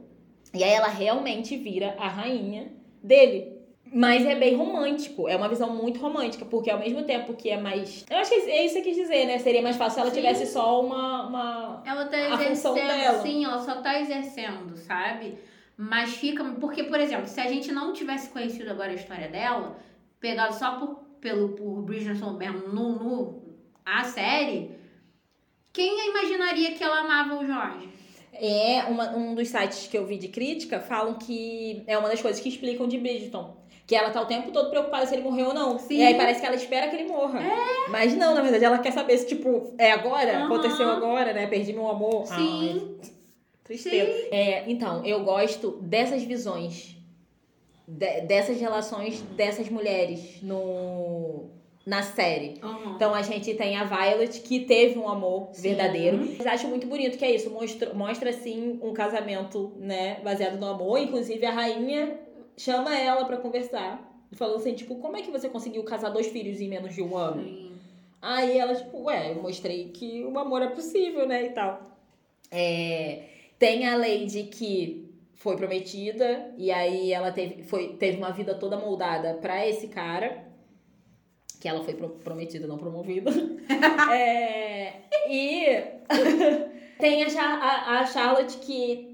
E 0.52 0.62
aí 0.62 0.70
ela 0.70 0.88
realmente 0.88 1.56
vira 1.56 1.94
a 1.98 2.08
rainha 2.08 2.72
dele. 3.02 3.53
Mas 3.96 4.26
é 4.26 4.34
bem 4.34 4.56
romântico, 4.56 5.28
é 5.28 5.36
uma 5.36 5.48
visão 5.48 5.70
muito 5.72 6.00
romântica, 6.00 6.44
porque 6.44 6.68
ao 6.68 6.80
mesmo 6.80 7.04
tempo 7.04 7.32
que 7.34 7.48
é 7.48 7.56
mais. 7.56 8.04
Eu 8.10 8.16
acho 8.18 8.28
que 8.30 8.50
é 8.50 8.66
isso 8.66 8.74
que 8.74 8.82
quis 8.82 8.96
dizer, 8.96 9.24
né? 9.24 9.38
Seria 9.38 9.62
mais 9.62 9.76
fácil 9.76 9.94
se 9.94 10.00
ela 10.00 10.10
Sim. 10.10 10.16
tivesse 10.16 10.46
só 10.52 10.80
uma. 10.84 11.28
uma... 11.28 11.82
Ela 11.86 12.06
tá 12.06 12.18
exercendo, 12.34 12.74
dela. 12.74 13.22
sim, 13.22 13.44
ela 13.44 13.58
só 13.62 13.76
tá 13.80 14.00
exercendo, 14.00 14.76
sabe? 14.76 15.38
Mas 15.76 16.14
fica. 16.14 16.42
Porque, 16.60 16.82
por 16.82 16.98
exemplo, 16.98 17.28
se 17.28 17.40
a 17.40 17.46
gente 17.46 17.70
não 17.70 17.92
tivesse 17.92 18.30
conhecido 18.30 18.68
agora 18.70 18.90
a 18.90 18.94
história 18.94 19.28
dela, 19.28 19.78
pegado 20.18 20.54
só 20.54 20.72
por, 20.76 20.96
pelo, 21.20 21.50
por 21.50 21.82
Bridgerton 21.82 22.32
mesmo 22.32 22.66
no, 22.68 22.98
no 22.98 23.42
a 23.86 24.02
série, 24.02 24.72
quem 25.72 26.08
imaginaria 26.10 26.72
que 26.72 26.82
ela 26.82 26.98
amava 27.00 27.36
o 27.38 27.46
Jorge? 27.46 27.88
É, 28.32 28.82
uma- 28.88 29.10
um 29.16 29.34
dos 29.36 29.48
sites 29.48 29.86
que 29.86 29.96
eu 29.96 30.04
vi 30.04 30.18
de 30.18 30.26
crítica 30.28 30.80
falam 30.80 31.14
que 31.14 31.84
é 31.86 31.96
uma 31.96 32.08
das 32.08 32.20
coisas 32.20 32.40
que 32.42 32.48
explicam 32.48 32.88
de 32.88 32.98
Bridgerton. 32.98 33.62
Que 33.86 33.94
ela 33.94 34.10
tá 34.10 34.22
o 34.22 34.26
tempo 34.26 34.50
todo 34.50 34.70
preocupada 34.70 35.06
se 35.06 35.14
ele 35.14 35.22
morreu 35.22 35.48
ou 35.48 35.54
não. 35.54 35.78
Sim. 35.78 35.98
E 35.98 36.02
aí 36.02 36.14
parece 36.14 36.40
que 36.40 36.46
ela 36.46 36.56
espera 36.56 36.88
que 36.88 36.96
ele 36.96 37.06
morra. 37.08 37.40
Mas 37.90 38.14
não, 38.16 38.34
na 38.34 38.40
verdade, 38.40 38.64
ela 38.64 38.78
quer 38.78 38.92
saber 38.92 39.18
se, 39.18 39.26
tipo, 39.26 39.74
é 39.76 39.92
agora? 39.92 40.38
Aham. 40.38 40.46
Aconteceu 40.46 40.88
agora, 40.88 41.32
né? 41.34 41.46
Perdi 41.46 41.72
meu 41.74 41.88
amor. 41.88 42.24
Sim. 42.26 42.96
Ai, 43.02 43.10
tristeza. 43.62 44.28
É, 44.30 44.64
então, 44.70 45.04
eu 45.04 45.22
gosto 45.22 45.72
dessas 45.82 46.22
visões. 46.22 46.96
de- 47.86 48.22
dessas 48.22 48.58
relações 48.58 49.20
dessas 49.36 49.68
mulheres 49.68 50.40
no, 50.42 51.50
na 51.84 52.02
série. 52.02 52.54
Uhum. 52.62 52.94
Então 52.96 53.12
a 53.14 53.20
gente 53.20 53.52
tem 53.52 53.76
a 53.76 53.84
Violet, 53.84 54.40
que 54.40 54.60
teve 54.60 54.98
um 54.98 55.06
amor 55.06 55.50
Sim. 55.52 55.60
verdadeiro. 55.68 56.16
Mas 56.38 56.46
acho 56.46 56.66
muito 56.68 56.86
bonito 56.86 57.18
que 57.18 57.24
é 57.26 57.34
isso. 57.34 57.50
Mostra, 57.50 57.92
mostra 57.92 58.30
assim, 58.30 58.78
um 58.82 58.94
casamento, 58.94 59.72
né, 59.76 60.18
baseado 60.24 60.58
no 60.58 60.66
amor. 60.66 60.98
Inclusive, 60.98 61.44
a 61.44 61.50
rainha 61.50 62.18
chama 62.56 62.96
ela 62.98 63.24
pra 63.24 63.36
conversar. 63.36 64.10
Falou 64.32 64.56
assim, 64.56 64.74
tipo, 64.74 64.96
como 64.96 65.16
é 65.16 65.22
que 65.22 65.30
você 65.30 65.48
conseguiu 65.48 65.82
casar 65.84 66.10
dois 66.10 66.26
filhos 66.28 66.60
em 66.60 66.68
menos 66.68 66.94
de 66.94 67.02
um 67.02 67.16
ano? 67.16 67.42
Sim. 67.42 67.72
Aí 68.20 68.58
ela, 68.58 68.74
tipo, 68.74 69.02
ué, 69.04 69.32
eu 69.32 69.42
mostrei 69.42 69.90
que 69.90 70.24
o 70.24 70.38
amor 70.38 70.62
é 70.62 70.68
possível, 70.68 71.26
né, 71.28 71.46
e 71.46 71.50
tal. 71.50 71.98
É, 72.50 73.24
tem 73.58 73.86
a 73.86 73.96
Lady 73.96 74.44
que 74.44 75.10
foi 75.34 75.56
prometida, 75.56 76.52
e 76.56 76.72
aí 76.72 77.12
ela 77.12 77.30
teve, 77.30 77.62
foi, 77.64 77.88
teve 77.94 78.16
uma 78.16 78.30
vida 78.30 78.54
toda 78.54 78.76
moldada 78.78 79.34
pra 79.34 79.66
esse 79.68 79.88
cara. 79.88 80.44
Que 81.60 81.68
ela 81.68 81.84
foi 81.84 81.94
pro- 81.94 82.10
prometida, 82.10 82.66
não 82.66 82.78
promovida. 82.78 83.30
É, 84.12 84.92
e 85.28 85.64
tem 86.98 87.24
a, 87.24 87.44
a, 87.44 88.00
a 88.00 88.06
Charlotte 88.06 88.58
que 88.58 89.13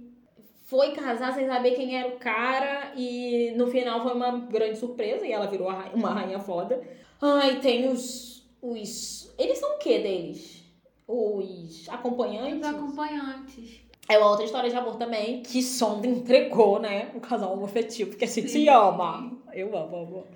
foi 0.70 0.92
casar 0.92 1.34
sem 1.34 1.48
saber 1.48 1.72
quem 1.72 1.98
era 1.98 2.08
o 2.08 2.16
cara 2.16 2.92
e 2.96 3.52
no 3.56 3.66
final 3.66 4.04
foi 4.04 4.14
uma 4.14 4.30
grande 4.38 4.78
surpresa 4.78 5.26
e 5.26 5.32
ela 5.32 5.48
virou 5.48 5.68
uma 5.92 6.10
rainha 6.10 6.38
foda. 6.38 6.80
Ai, 7.20 7.58
tem 7.58 7.88
os. 7.88 8.48
os 8.62 9.34
eles 9.36 9.58
são 9.58 9.74
o 9.74 9.78
que 9.78 9.98
deles? 9.98 10.62
Os 11.08 11.88
acompanhantes? 11.88 12.58
Os 12.58 12.64
acompanhantes. 12.64 13.80
É 14.08 14.16
uma 14.16 14.30
outra 14.30 14.44
história 14.44 14.70
de 14.70 14.76
amor 14.76 14.94
também, 14.94 15.42
que 15.42 15.60
Sonda 15.60 16.06
entregou, 16.06 16.78
né? 16.78 17.10
O 17.16 17.20
casal 17.20 17.52
homoafetivo, 17.52 18.10
porque 18.10 18.24
a 18.24 18.28
gente 18.28 18.48
se 18.48 18.68
ama. 18.68 19.36
Eu 19.52 19.76
amo, 19.76 19.96
amo. 19.96 20.26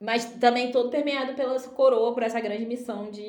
Mas 0.00 0.24
também 0.40 0.72
todo 0.72 0.90
permeado 0.90 1.34
pela 1.34 1.58
coroa, 1.60 2.14
por 2.14 2.22
essa 2.22 2.40
grande 2.40 2.64
missão 2.64 3.10
de, 3.10 3.20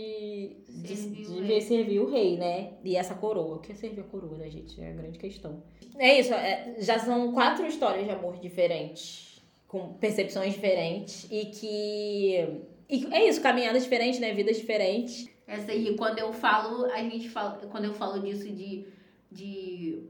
Servir 1.62 1.83
servir 1.83 2.00
o 2.00 2.10
rei, 2.10 2.38
né? 2.38 2.74
E 2.83 2.95
essa 2.95 3.15
coroa. 3.15 3.55
O 3.55 3.60
que 3.60 3.72
é 3.72 3.75
servir 3.75 4.01
a 4.01 4.03
coroa, 4.03 4.38
né, 4.38 4.50
gente? 4.50 4.79
É 4.81 4.89
a 4.89 4.93
grande 4.93 5.19
questão. 5.19 5.63
É 5.98 6.19
isso, 6.19 6.33
é- 6.33 6.75
já 6.79 7.00
são 7.00 7.31
quatro 7.33 7.65
histórias 7.65 8.05
de 8.05 8.12
amor 8.12 8.39
diferentes, 8.39 9.41
com 9.67 9.93
percepções 9.93 10.53
diferentes, 10.53 11.27
e 11.31 11.45
que. 11.45 12.60
E 12.89 13.07
é 13.13 13.27
isso, 13.27 13.41
caminhadas 13.41 13.83
diferentes, 13.83 14.19
né? 14.19 14.33
Vidas 14.33 14.57
diferentes. 14.57 15.29
Essa 15.48 15.72
aí, 15.72 15.95
quando 15.95 16.19
eu 16.19 16.31
falo, 16.31 16.86
a 16.86 16.98
gente 17.03 17.29
fala, 17.29 17.60
quando 17.72 17.86
eu 17.86 17.93
falo 17.93 18.22
disso 18.22 18.50
de 18.50 18.86
de 19.31 20.03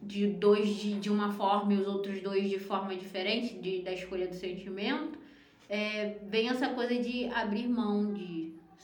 de 0.00 0.26
dois 0.28 0.68
de, 0.76 0.94
de 0.94 1.10
uma 1.10 1.32
forma 1.32 1.72
e 1.74 1.76
os 1.76 1.86
outros 1.86 2.20
dois 2.22 2.48
de 2.48 2.58
forma 2.58 2.94
diferente, 2.94 3.54
de, 3.58 3.82
da 3.82 3.92
escolha 3.92 4.28
do 4.28 4.34
sentimento, 4.34 5.18
é, 5.68 6.16
vem 6.22 6.48
essa 6.48 6.68
coisa 6.68 6.94
de 6.94 7.26
abrir 7.26 7.68
mão 7.68 8.12
de 8.12 8.37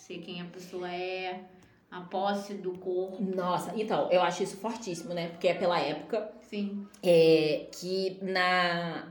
ser 0.06 0.18
quem 0.18 0.40
a 0.40 0.44
pessoa 0.44 0.92
é, 0.92 1.40
a 1.90 2.00
posse 2.02 2.54
do 2.54 2.72
corpo. 2.72 3.22
Nossa, 3.22 3.72
então, 3.74 4.10
eu 4.10 4.20
acho 4.20 4.42
isso 4.42 4.56
fortíssimo, 4.58 5.14
né? 5.14 5.28
Porque 5.28 5.48
é 5.48 5.54
pela 5.54 5.80
época. 5.80 6.30
Sim. 6.42 6.86
É, 7.02 7.66
que 7.72 8.18
na. 8.22 9.08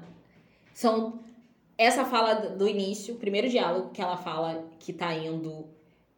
São. 0.74 1.20
Essa 1.76 2.06
fala 2.06 2.36
do 2.36 2.68
início, 2.68 3.16
o 3.16 3.18
primeiro 3.18 3.50
diálogo 3.50 3.90
que 3.90 4.02
ela 4.02 4.16
fala 4.16 4.70
que 4.80 4.94
tá 4.94 5.14
indo. 5.16 5.66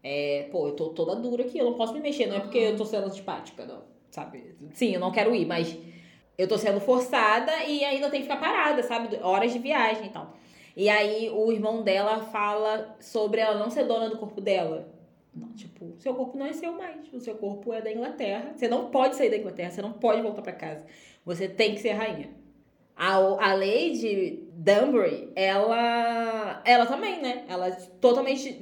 É, 0.03 0.50
pô, 0.51 0.67
eu 0.67 0.74
tô 0.74 0.89
toda 0.89 1.15
dura 1.15 1.44
aqui, 1.44 1.58
eu 1.58 1.65
não 1.65 1.74
posso 1.74 1.94
me 1.94 2.00
mexer, 2.00 2.27
não 2.27 2.36
é 2.36 2.39
porque 2.41 2.58
eu 2.58 2.77
tô 2.77 2.86
sendo 2.86 3.08
antipática, 3.08 3.65
não. 3.65 3.82
Sabe? 4.12 4.55
Sim, 4.74 4.94
eu 4.94 5.00
não 5.00 5.12
quero 5.12 5.34
ir, 5.34 5.46
mas 5.46 5.75
eu 6.38 6.48
tô 6.48 6.58
sendo 6.58 6.79
forçada 6.79 7.63
e 7.63 7.84
ainda 7.84 8.10
tem 8.10 8.22
que 8.22 8.27
ficar 8.27 8.39
parada, 8.39 8.84
sabe? 8.84 9.17
Horas 9.24 9.51
de 9.51 9.58
viagem 9.58 10.08
e 10.08 10.10
tal. 10.10 10.36
E 10.75 10.89
aí 10.89 11.29
o 11.29 11.51
irmão 11.51 11.84
dela 11.84 12.22
fala 12.24 12.96
sobre 13.00 13.39
ela 13.39 13.58
não 13.58 13.70
ser 13.70 13.86
dona 13.86 14.10
do 14.10 14.17
corpo 14.17 14.41
dela. 14.41 14.88
Não, 15.34 15.50
tipo, 15.53 15.94
seu 16.00 16.13
corpo 16.13 16.38
não 16.38 16.46
é 16.46 16.53
seu 16.53 16.72
mais. 16.74 17.12
O 17.13 17.20
seu 17.20 17.36
corpo 17.36 17.74
é 17.74 17.82
da 17.82 17.91
Inglaterra. 17.91 18.53
Você 18.55 18.67
não 18.67 18.89
pode 18.89 19.15
sair 19.15 19.29
da 19.29 19.38
Inglaterra, 19.38 19.72
você 19.72 19.82
não 19.82 19.94
pode 19.94 20.22
voltar 20.22 20.41
pra 20.41 20.53
casa. 20.53 20.84
Você 21.25 21.48
tem 21.48 21.74
que 21.74 21.82
ser 21.82 21.91
rainha. 21.91 22.29
A, 22.96 23.15
a 23.15 23.53
Lady 23.53 24.44
Dunbury, 24.53 25.32
ela. 25.36 26.62
Ela 26.65 26.86
também, 26.86 27.22
né? 27.22 27.44
Ela 27.50 27.67
é 27.67 27.72
totalmente 28.00 28.58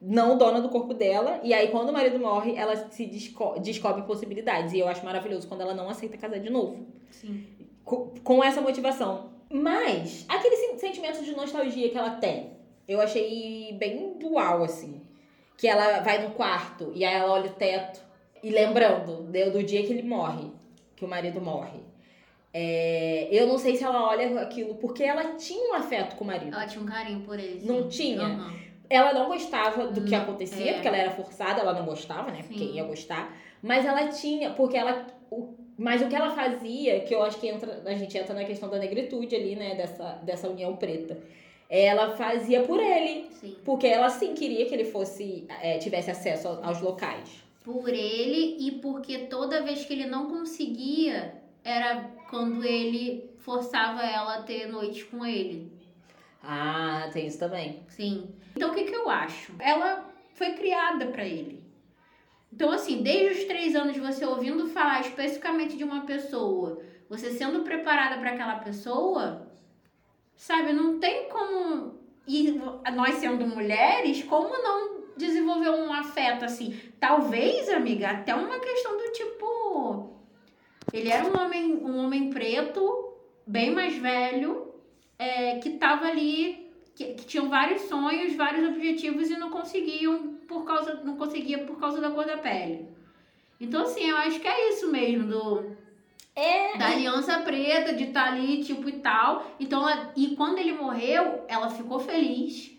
não 0.00 0.36
dona 0.38 0.60
do 0.60 0.68
corpo 0.68 0.92
dela. 0.94 1.40
E 1.42 1.52
aí, 1.54 1.68
quando 1.68 1.88
o 1.88 1.92
marido 1.92 2.18
morre, 2.18 2.54
ela 2.54 2.76
se 2.90 3.06
desco- 3.06 3.58
descobre 3.58 4.02
possibilidades. 4.02 4.72
E 4.74 4.78
eu 4.78 4.88
acho 4.88 5.04
maravilhoso 5.04 5.48
quando 5.48 5.62
ela 5.62 5.74
não 5.74 5.88
aceita 5.88 6.16
casar 6.18 6.38
de 6.38 6.50
novo. 6.50 6.86
Sim. 7.10 7.44
Com, 7.84 8.12
com 8.22 8.44
essa 8.44 8.60
motivação. 8.60 9.37
Mas, 9.50 10.24
aquele 10.28 10.56
sen- 10.56 10.78
sentimento 10.78 11.24
de 11.24 11.34
nostalgia 11.34 11.88
que 11.88 11.96
ela 11.96 12.10
tem, 12.10 12.52
eu 12.86 13.00
achei 13.00 13.72
bem 13.78 14.18
dual, 14.18 14.62
assim. 14.62 15.02
Que 15.56 15.66
ela 15.66 16.00
vai 16.00 16.22
no 16.22 16.30
quarto 16.34 16.92
e 16.94 17.04
aí 17.04 17.14
ela 17.14 17.32
olha 17.32 17.50
o 17.50 17.54
teto. 17.54 18.00
E 18.42 18.50
lembrando 18.50 19.22
do, 19.24 19.62
dia 19.64 19.82
que 19.84 19.92
ele 19.92 20.06
morre, 20.06 20.50
que 20.94 21.04
o 21.04 21.08
marido 21.08 21.40
morre. 21.40 21.80
É, 22.54 23.28
eu 23.30 23.46
não 23.46 23.58
sei 23.58 23.76
se 23.76 23.84
ela 23.84 24.06
olha 24.08 24.40
aquilo 24.40 24.76
porque 24.76 25.02
ela 25.02 25.34
tinha 25.34 25.70
um 25.70 25.74
afeto 25.74 26.16
com 26.16 26.24
o 26.24 26.26
marido. 26.26 26.54
Ela 26.54 26.66
tinha 26.66 26.82
um 26.82 26.86
carinho 26.86 27.20
por 27.20 27.38
ele. 27.38 27.60
Não 27.66 27.82
sim. 27.82 27.88
tinha? 27.88 28.26
Aham. 28.26 28.58
Ela 28.90 29.12
não 29.12 29.28
gostava 29.28 29.88
do 29.88 30.02
que 30.02 30.14
Hum, 30.14 30.18
acontecia, 30.22 30.70
é. 30.70 30.72
porque 30.74 30.88
ela 30.88 30.96
era 30.96 31.10
forçada, 31.10 31.60
ela 31.60 31.74
não 31.74 31.84
gostava, 31.84 32.30
né? 32.30 32.42
Porque 32.42 32.60
Sim. 32.60 32.72
ia 32.74 32.84
gostar. 32.84 33.36
Mas 33.62 33.84
ela 33.84 34.08
tinha, 34.08 34.50
porque 34.50 34.76
ela. 34.78 35.06
O, 35.30 35.54
mas 35.78 36.02
o 36.02 36.08
que 36.08 36.16
ela 36.16 36.30
fazia, 36.30 37.00
que 37.00 37.14
eu 37.14 37.22
acho 37.22 37.38
que 37.38 37.46
entra, 37.48 37.82
a 37.86 37.94
gente 37.94 38.18
entra 38.18 38.34
na 38.34 38.44
questão 38.44 38.68
da 38.68 38.78
negritude 38.78 39.34
ali, 39.36 39.54
né? 39.56 39.76
Dessa, 39.76 40.04
dessa 40.24 40.48
união 40.48 40.74
preta. 40.76 41.16
Ela 41.70 42.16
fazia 42.16 42.62
por 42.64 42.80
ele. 42.80 43.28
Sim. 43.40 43.56
Porque 43.64 43.86
ela 43.86 44.08
sim 44.10 44.34
queria 44.34 44.66
que 44.66 44.74
ele 44.74 44.84
fosse. 44.86 45.46
é, 45.62 45.78
tivesse 45.78 46.10
acesso 46.10 46.48
ao- 46.48 46.64
aos 46.64 46.80
locais. 46.80 47.28
Por 47.62 47.88
ele 47.90 48.56
e 48.58 48.72
porque 48.80 49.18
toda 49.18 49.62
vez 49.62 49.84
que 49.84 49.92
ele 49.92 50.06
não 50.06 50.28
conseguia, 50.30 51.34
era 51.62 52.10
quando 52.30 52.64
ele 52.64 53.30
forçava 53.38 54.02
ela 54.02 54.36
a 54.36 54.42
ter 54.42 54.66
noite 54.66 55.04
com 55.04 55.24
ele. 55.24 55.70
Ah, 56.42 57.10
tem 57.12 57.26
isso 57.26 57.38
também. 57.38 57.80
Sim. 57.88 58.28
Então 58.56 58.70
o 58.70 58.74
que, 58.74 58.84
que 58.84 58.94
eu 58.94 59.08
acho? 59.10 59.52
Ela 59.58 60.08
foi 60.32 60.52
criada 60.54 61.06
pra 61.06 61.24
ele. 61.26 61.62
Então, 62.52 62.70
assim, 62.70 63.02
desde 63.02 63.40
os 63.40 63.44
três 63.46 63.74
anos 63.74 63.96
você 63.96 64.24
ouvindo 64.24 64.66
falar 64.66 65.00
especificamente 65.00 65.76
de 65.76 65.84
uma 65.84 66.06
pessoa, 66.06 66.82
você 67.08 67.30
sendo 67.30 67.62
preparada 67.62 68.18
para 68.18 68.30
aquela 68.30 68.56
pessoa, 68.56 69.48
sabe, 70.36 70.72
não 70.72 70.98
tem 70.98 71.28
como. 71.28 71.98
E 72.26 72.60
nós 72.94 73.16
sendo 73.16 73.46
mulheres, 73.46 74.22
como 74.22 74.50
não 74.62 74.98
desenvolver 75.16 75.70
um 75.70 75.92
afeto 75.92 76.44
assim? 76.44 76.78
Talvez, 77.00 77.68
amiga, 77.68 78.10
até 78.10 78.34
uma 78.34 78.58
questão 78.58 78.96
do 78.96 79.12
tipo. 79.12 80.18
Ele 80.92 81.10
era 81.10 81.26
um 81.26 81.38
homem, 81.38 81.74
um 81.76 81.98
homem 81.98 82.30
preto, 82.30 83.14
bem 83.46 83.74
mais 83.74 83.96
velho, 83.96 84.72
é, 85.18 85.58
que 85.58 85.70
tava 85.70 86.06
ali 86.06 86.68
que, 86.94 87.14
que 87.14 87.26
tinham 87.26 87.48
vários 87.48 87.82
sonhos, 87.82 88.34
vários 88.34 88.68
objetivos 88.68 89.30
e 89.30 89.36
não 89.36 89.50
conseguiam 89.50 90.37
por 90.48 90.64
causa 90.64 90.94
não 91.04 91.16
conseguia 91.16 91.58
por 91.58 91.78
causa 91.78 92.00
da 92.00 92.10
cor 92.10 92.24
da 92.24 92.38
pele. 92.38 92.88
Então 93.60 93.82
assim, 93.82 94.08
eu 94.08 94.16
acho 94.16 94.40
que 94.40 94.48
é 94.48 94.70
isso 94.72 94.90
mesmo 94.90 95.28
do 95.28 95.76
É. 96.34 96.76
da 96.78 96.86
aliança 96.88 97.38
preta 97.40 97.92
de 97.92 98.04
estar 98.04 98.32
ali 98.32 98.64
tipo 98.64 98.88
e 98.88 98.92
tal. 99.00 99.44
Então 99.60 99.88
ela- 99.88 100.12
e 100.16 100.28
quando 100.36 100.58
ele 100.58 100.72
morreu, 100.72 101.44
ela 101.48 101.68
ficou 101.68 101.98
feliz 102.00 102.72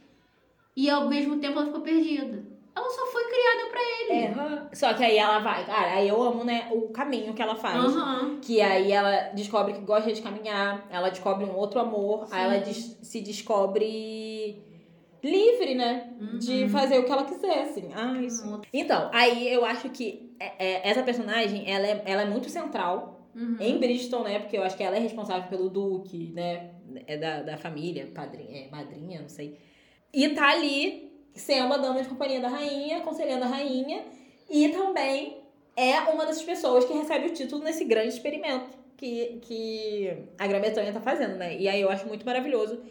e 0.75 0.89
ao 0.89 1.07
mesmo 1.07 1.37
tempo 1.39 1.57
ela 1.57 1.65
ficou 1.67 1.81
perdida. 1.81 2.43
Ela 2.75 2.89
só 2.91 3.05
foi 3.07 3.23
criada 3.25 3.69
pra 3.69 3.81
ele. 3.81 4.11
É, 4.23 4.75
Só 4.75 4.93
que 4.93 5.03
aí 5.03 5.17
ela 5.17 5.39
vai. 5.39 5.65
Cara, 5.65 5.95
aí 5.95 6.07
eu 6.07 6.21
amo, 6.21 6.45
né, 6.45 6.69
o 6.71 6.87
caminho 6.89 7.33
que 7.33 7.41
ela 7.41 7.55
faz. 7.55 7.75
Aham. 7.83 8.39
Que 8.41 8.61
aí 8.61 8.89
ela 8.91 9.31
descobre 9.33 9.73
que 9.73 9.81
gosta 9.81 10.13
de 10.13 10.21
caminhar, 10.21 10.87
ela 10.89 11.09
descobre 11.09 11.43
um 11.43 11.53
outro 11.57 11.79
amor, 11.81 12.27
aí 12.31 12.41
ela 12.45 12.57
des- 12.59 12.97
se 13.01 13.19
descobre 13.19 14.28
livre, 15.23 15.75
né? 15.75 16.09
De 16.39 16.63
Uhum. 16.63 16.69
fazer 16.69 16.97
o 16.99 17.05
que 17.05 17.11
ela 17.11 17.23
quiser, 17.25 17.61
assim. 17.63 17.89
Ah, 17.93 18.17
isso. 18.21 18.61
Então, 18.73 19.09
aí 19.13 19.51
eu 19.53 19.65
acho 19.65 19.89
que 19.89 20.31
é- 20.39 20.65
é- 20.65 20.89
essa 20.89 21.03
personagem, 21.03 21.69
ela 21.69 21.85
é, 21.87 22.01
ela 22.05 22.21
é 22.21 22.25
muito 22.25 22.49
central 22.49 23.27
Uhum. 23.35 23.57
em 23.59 23.77
Bristol, 23.77 24.23
né? 24.23 24.39
Porque 24.39 24.57
eu 24.57 24.63
acho 24.63 24.75
que 24.77 24.83
ela 24.83 24.95
é 24.95 24.99
responsável 24.99 25.49
pelo 25.49 25.69
Duque, 25.69 26.31
né? 26.33 26.71
É 27.05 27.17
da, 27.17 27.41
da 27.43 27.57
família, 27.57 28.07
padrinha, 28.13 28.65
é, 28.65 28.69
madrinha, 28.69 29.21
não 29.21 29.29
sei. 29.29 29.57
E 30.13 30.29
tá 30.29 30.49
ali 30.51 31.11
sendo 31.33 31.73
a 31.73 31.77
dama 31.77 32.01
de 32.01 32.09
companhia 32.09 32.39
da 32.39 32.47
rainha, 32.47 32.97
aconselhando 32.97 33.43
a 33.43 33.47
rainha. 33.47 34.03
E 34.49 34.69
também 34.69 35.37
é 35.75 35.99
uma 36.11 36.25
dessas 36.25 36.41
pessoas 36.43 36.83
que 36.85 36.93
recebe 36.93 37.27
o 37.27 37.33
título 37.33 37.63
nesse 37.63 37.85
grande 37.85 38.09
experimento 38.09 38.77
que, 38.97 39.39
que 39.43 40.11
a 40.37 40.47
Grã-Bretanha 40.47 40.91
tá 40.91 40.99
fazendo, 40.99 41.35
né? 41.35 41.55
E 41.57 41.67
aí 41.69 41.79
eu 41.79 41.89
acho 41.89 42.07
muito 42.07 42.25
maravilhoso 42.25 42.81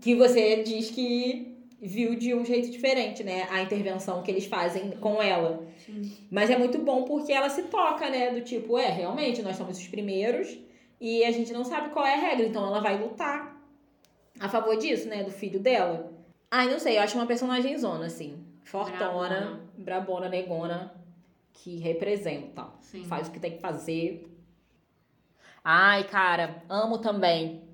que 0.00 0.14
você 0.14 0.62
diz 0.62 0.90
que 0.90 1.49
viu 1.80 2.14
de 2.14 2.34
um 2.34 2.44
jeito 2.44 2.70
diferente, 2.70 3.24
né? 3.24 3.48
A 3.50 3.62
intervenção 3.62 4.22
que 4.22 4.30
eles 4.30 4.46
fazem 4.46 4.90
com 4.92 5.22
ela. 5.22 5.66
Sim. 5.78 6.12
Mas 6.30 6.50
é 6.50 6.58
muito 6.58 6.78
bom 6.78 7.04
porque 7.04 7.32
ela 7.32 7.48
se 7.48 7.62
toca, 7.64 8.10
né? 8.10 8.30
Do 8.30 8.42
tipo, 8.42 8.78
é, 8.78 8.88
realmente, 8.88 9.42
nós 9.42 9.56
somos 9.56 9.78
os 9.78 9.88
primeiros 9.88 10.58
e 11.00 11.24
a 11.24 11.30
gente 11.30 11.52
não 11.52 11.64
sabe 11.64 11.90
qual 11.90 12.04
é 12.04 12.14
a 12.14 12.18
regra, 12.18 12.46
então 12.46 12.66
ela 12.66 12.80
vai 12.80 12.98
lutar 12.98 13.58
a 14.38 14.48
favor 14.48 14.76
disso, 14.76 15.08
né? 15.08 15.24
Do 15.24 15.30
filho 15.30 15.58
dela. 15.58 16.12
Ai, 16.50 16.68
não 16.68 16.78
sei, 16.78 16.98
eu 16.98 17.02
acho 17.02 17.16
uma 17.16 17.26
personagem 17.26 17.76
zona, 17.78 18.06
assim. 18.06 18.44
Fortona, 18.64 19.60
brabona, 19.76 20.28
negona, 20.28 20.94
que 21.52 21.78
representa. 21.78 22.66
Sim. 22.80 23.04
Faz 23.04 23.28
o 23.28 23.30
que 23.30 23.40
tem 23.40 23.52
que 23.52 23.60
fazer. 23.60 24.26
Ai, 25.64 26.04
cara, 26.04 26.62
amo 26.68 26.98
também. 26.98 27.69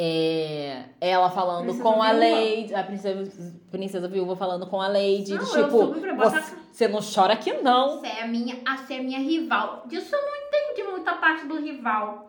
É, 0.00 0.84
ela 1.00 1.28
falando 1.28 1.64
Princesa 1.64 1.82
com 1.82 2.00
a. 2.00 2.12
Lady, 2.12 2.72
a 2.72 2.84
princesa, 2.84 3.52
princesa 3.68 4.06
viúva 4.08 4.36
falando 4.36 4.64
com 4.68 4.80
a 4.80 4.86
Lady, 4.86 5.34
Não, 5.34 5.44
tipo, 5.44 5.70
soube 5.70 5.98
pra 6.00 6.14
botar- 6.14 6.40
você, 6.40 6.54
você 6.72 6.88
não 6.88 7.00
chora 7.00 7.32
aqui 7.32 7.52
não. 7.54 7.98
Você 7.98 8.06
é 8.06 8.22
a 8.22 8.26
minha, 8.28 8.58
a 8.64 8.76
ser 8.78 9.00
a 9.00 9.02
minha 9.02 9.18
rival. 9.18 9.82
Disso 9.86 10.14
eu 10.14 10.22
não 10.22 10.36
entendi 10.46 10.84
muita 10.88 11.14
parte 11.14 11.46
do 11.46 11.56
rival. 11.60 12.26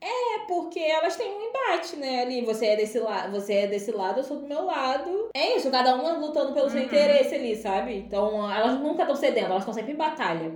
É 0.00 0.46
porque 0.46 0.78
elas 0.78 1.16
têm 1.16 1.30
um 1.30 1.42
embate, 1.50 1.96
né? 1.96 2.22
Ali, 2.22 2.42
você 2.44 2.66
é 2.66 2.76
desse 2.76 2.98
lado, 3.00 3.32
você 3.32 3.52
é 3.54 3.66
desse 3.66 3.90
lado, 3.92 4.20
eu 4.20 4.24
sou 4.24 4.38
do 4.38 4.46
meu 4.46 4.64
lado. 4.64 5.28
É 5.34 5.56
isso, 5.56 5.70
cada 5.70 5.94
uma 5.94 6.12
lutando 6.18 6.52
pelo 6.54 6.70
seu 6.70 6.78
Uhum. 6.80 6.86
interesse 6.86 7.34
ali, 7.34 7.54
sabe? 7.56 7.96
Então, 7.98 8.50
elas 8.50 8.78
nunca 8.80 9.02
estão 9.02 9.16
cedendo, 9.16 9.46
elas 9.46 9.58
estão 9.58 9.74
sempre 9.74 9.92
em 9.92 9.96
batalha. 9.96 10.54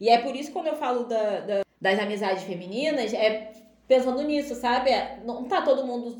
E 0.00 0.08
é 0.08 0.18
por 0.18 0.34
isso 0.34 0.48
que 0.48 0.52
quando 0.54 0.66
eu 0.68 0.76
falo 0.76 1.04
da- 1.04 1.40
da- 1.40 1.60
das 1.80 1.98
amizades 1.98 2.42
femininas, 2.42 3.12
é 3.14 3.52
pensando 3.90 4.22
nisso, 4.22 4.54
sabe? 4.54 4.90
É, 4.90 5.20
Não 5.24 5.42
tá 5.44 5.62
todo 5.62 5.84
mundo 5.84 6.16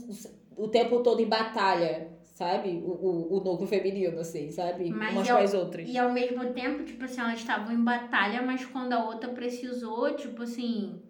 o 0.57 0.67
tempo 0.67 1.05
todo 1.05 1.21
em 1.23 1.29
batalha, 1.29 2.11
sabe? 2.25 2.83
O, 2.85 2.91
o, 2.91 3.37
o 3.37 3.45
núcleo 3.45 3.69
feminino, 3.69 4.19
assim, 4.19 4.51
sabe? 4.51 4.91
Mas 4.91 5.13
Umas 5.15 5.29
eu- 5.29 5.37
com 5.37 5.43
as 5.45 5.55
outras. 5.55 5.89
E 5.89 5.97
ao 5.97 6.11
mesmo 6.11 6.53
tempo, 6.53 6.83
tipo 6.83 7.05
assim, 7.05 7.21
elas 7.21 7.39
estavam 7.39 7.73
em 7.73 7.83
batalha, 7.83 8.43
mas 8.43 8.65
quando 8.67 8.93
a 8.93 9.05
outra 9.05 9.31
precisou, 9.31 10.13
tipo 10.17 10.43
assim. 10.43 11.01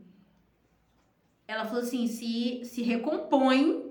Ela 1.48 1.64
falou 1.64 1.80
assim: 1.80 2.06
se, 2.06 2.60
se 2.64 2.82
recompõe, 2.82 3.90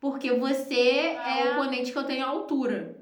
porque 0.00 0.32
você 0.32 1.14
é 1.14 1.50
o 1.50 1.60
oponente 1.60 1.92
que 1.92 1.98
eu 1.98 2.04
tenho 2.04 2.24
à 2.24 2.28
altura. 2.30 2.96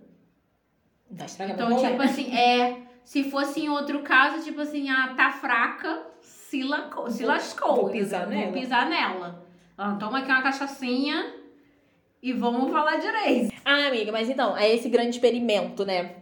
Tá 1.17 1.27
estragando 1.27 1.63
Então, 1.63 1.91
tipo 1.91 2.03
assim, 2.03 2.35
é. 2.35 2.91
Se 3.05 3.25
fosse 3.31 3.61
em 3.61 3.69
outro 3.69 4.03
caso, 4.03 4.45
tipo 4.45 4.61
assim, 4.61 4.91
ah, 4.91 5.15
tá 5.17 5.31
fraca, 5.33 6.10
se, 6.51 6.65
lacou, 6.65 7.09
se 7.09 7.25
lascou. 7.25 7.77
vou 7.77 7.91
pisar 7.91 8.27
Vou 8.27 8.35
nela. 8.35 8.53
pisar 8.53 8.91
nela. 8.91 9.47
Ah, 9.79 9.95
toma 9.95 10.19
aqui 10.19 10.29
uma 10.31 10.43
cachaçinha 10.43 11.33
e 12.21 12.33
vamos 12.33 12.73
falar 12.73 12.97
direito. 12.97 13.55
Ah, 13.65 13.87
amiga, 13.87 14.11
mas 14.11 14.29
então, 14.29 14.57
é 14.57 14.69
esse 14.75 14.89
grande 14.89 15.11
experimento, 15.11 15.85
né? 15.87 16.17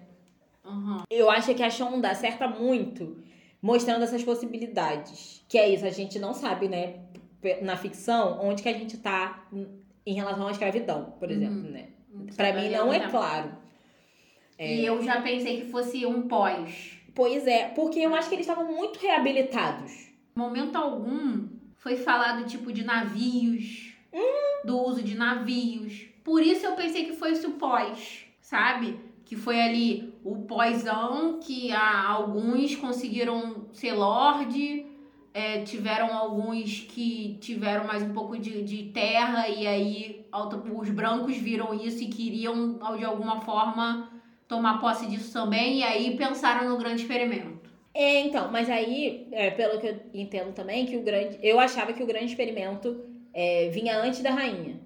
Uhum. 0.63 1.03
Eu 1.11 1.31
acho 1.31 1.55
que 1.55 1.63
a 1.63 1.71
Shonda 1.71 2.11
acerta 2.11 2.47
muito 2.47 3.17
mostrando 3.63 4.03
essas 4.03 4.23
possibilidades. 4.23 5.43
Que 5.49 5.57
é 5.57 5.67
isso, 5.71 5.87
a 5.87 5.91
gente 5.91 6.19
não 6.19 6.35
sabe, 6.35 6.69
né, 6.69 6.97
na 7.63 7.77
ficção, 7.77 8.39
onde 8.43 8.63
que 8.63 8.69
a 8.69 8.75
gente 8.75 8.99
tá 8.99 9.49
em 10.05 10.15
relação 10.15 10.47
à 10.47 10.51
escravidão, 10.51 11.15
por 11.19 11.31
exemplo, 11.31 11.71
né? 11.71 11.87
Pra 12.37 12.53
mim 12.53 12.69
não 12.69 12.93
é 12.93 13.01
claro. 13.09 13.51
E 14.59 14.85
eu 14.85 15.03
já 15.03 15.23
pensei 15.23 15.63
que 15.63 15.71
fosse 15.71 16.05
um 16.05 16.29
pós. 16.29 16.99
Pois 17.15 17.47
é, 17.47 17.69
porque 17.69 18.01
eu 18.01 18.15
acho 18.15 18.29
que 18.29 18.35
eles 18.35 18.47
estavam 18.47 18.71
muito 18.71 18.99
reabilitados. 18.99 20.08
Momento 20.39 20.77
algum 20.77 21.49
foi 21.79 21.97
falado 21.97 22.47
tipo 22.47 22.73
de 22.73 22.85
navios, 22.85 23.93
do 24.65 24.79
uso 24.79 25.03
de 25.03 25.17
navios. 25.17 26.07
Por 26.23 26.41
isso 26.41 26.65
eu 26.65 26.77
pensei 26.77 27.07
que 27.07 27.17
fosse 27.17 27.45
o 27.45 27.55
pós, 27.55 28.25
sabe? 28.41 29.01
Que 29.25 29.35
foi 29.35 29.61
ali 29.61 30.15
o 30.23 30.37
pós-ão 30.43 31.41
que 31.41 31.73
ah, 31.73 32.09
alguns 32.09 32.77
conseguiram 32.77 33.67
ser 33.73 33.95
lorde, 33.95 34.87
é, 35.35 35.63
tiveram 35.63 36.17
alguns 36.17 36.87
que 36.89 37.37
tiveram 37.41 37.85
mais 37.85 38.05
um 38.05 38.13
pouco 38.13 38.39
de, 38.39 38.63
de 38.63 38.93
terra 38.93 39.49
e 39.49 39.67
aí 39.67 40.25
os 40.73 40.89
brancos 40.91 41.37
viram 41.37 41.75
isso 41.75 42.01
e 42.01 42.07
queriam 42.07 42.79
de 42.97 43.05
alguma 43.05 43.41
forma 43.41 44.09
tomar 44.47 44.79
posse 44.79 45.07
disso 45.07 45.33
também 45.33 45.81
e 45.81 45.83
aí 45.83 46.17
pensaram 46.17 46.69
no 46.69 46.79
grande 46.79 47.03
experimento. 47.03 47.78
É, 47.95 48.21
então, 48.21 48.51
mas 48.51 48.69
aí, 48.71 49.29
é, 49.33 49.51
pelo 49.51 49.81
que 49.81 49.87
eu 49.87 49.97
entendo 50.15 50.53
também, 50.53 50.87
que 50.87 50.97
o 50.97 51.03
grande. 51.03 51.39
Eu 51.43 51.59
achava 51.59 51.93
que 51.93 52.03
o 52.03 52.07
grande 52.07 52.27
experimento 52.27 53.05
é, 53.33 53.69
vinha 53.71 53.99
antes 53.99 54.21
da 54.21 54.31
rainha. 54.31 54.81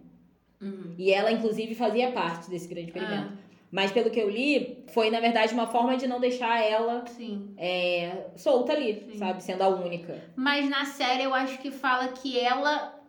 Uhum. 0.60 0.94
E 0.96 1.10
ela, 1.10 1.30
inclusive, 1.32 1.74
fazia 1.74 2.10
parte 2.12 2.48
desse 2.48 2.68
grande 2.68 2.88
experimento. 2.88 3.32
Mas 3.70 3.90
pelo 3.90 4.10
que 4.10 4.20
eu 4.20 4.28
li, 4.28 4.84
foi, 4.88 5.10
na 5.10 5.18
verdade, 5.18 5.54
uma 5.54 5.66
forma 5.66 5.96
de 5.96 6.06
não 6.06 6.20
deixar 6.20 6.62
ela 6.62 7.02
Ah, 7.04 7.10
sim. 7.10 7.54
é, 7.56 8.26
solta 8.36 8.72
ali, 8.74 9.02
Sim. 9.10 9.16
sabe? 9.16 9.42
Sendo 9.42 9.62
a 9.62 9.68
única. 9.68 10.22
Mas 10.36 10.68
na 10.68 10.84
série 10.84 11.22
eu 11.22 11.34
acho 11.34 11.58
que 11.58 11.70
fala 11.70 12.08
que 12.08 12.38
ela 12.38 13.00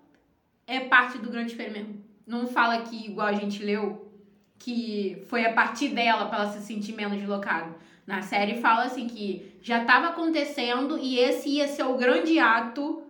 é 0.65 0.79
parte 0.79 1.17
do 1.17 1.29
grande 1.29 1.51
experimento. 1.51 1.95
Não 2.25 2.47
fala 2.47 2.81
que, 2.83 3.07
igual 3.07 3.27
a 3.27 3.33
gente 3.33 3.61
leu, 3.61 4.09
que 4.57 5.21
foi 5.27 5.43
a 5.45 5.51
partir 5.51 5.89
dela 5.89 6.25
pra 6.27 6.43
ela 6.43 6.51
se 6.51 6.61
sentir 6.61 6.93
menos 6.93 7.17
deslocada. 7.17 7.75
Na 8.05 8.21
série 8.21 8.55
fala 8.55 8.83
assim 8.83 9.07
que 9.07 9.57
já 9.61 9.81
estava 9.81 10.07
acontecendo 10.07 10.97
e 10.97 11.17
esse 11.19 11.49
ia 11.49 11.67
ser 11.67 11.83
o 11.83 11.95
grande 11.95 12.37
ato 12.37 13.03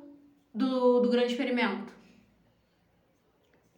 do, 0.54 1.00
do 1.00 1.10
grande 1.10 1.32
experimento. 1.32 1.92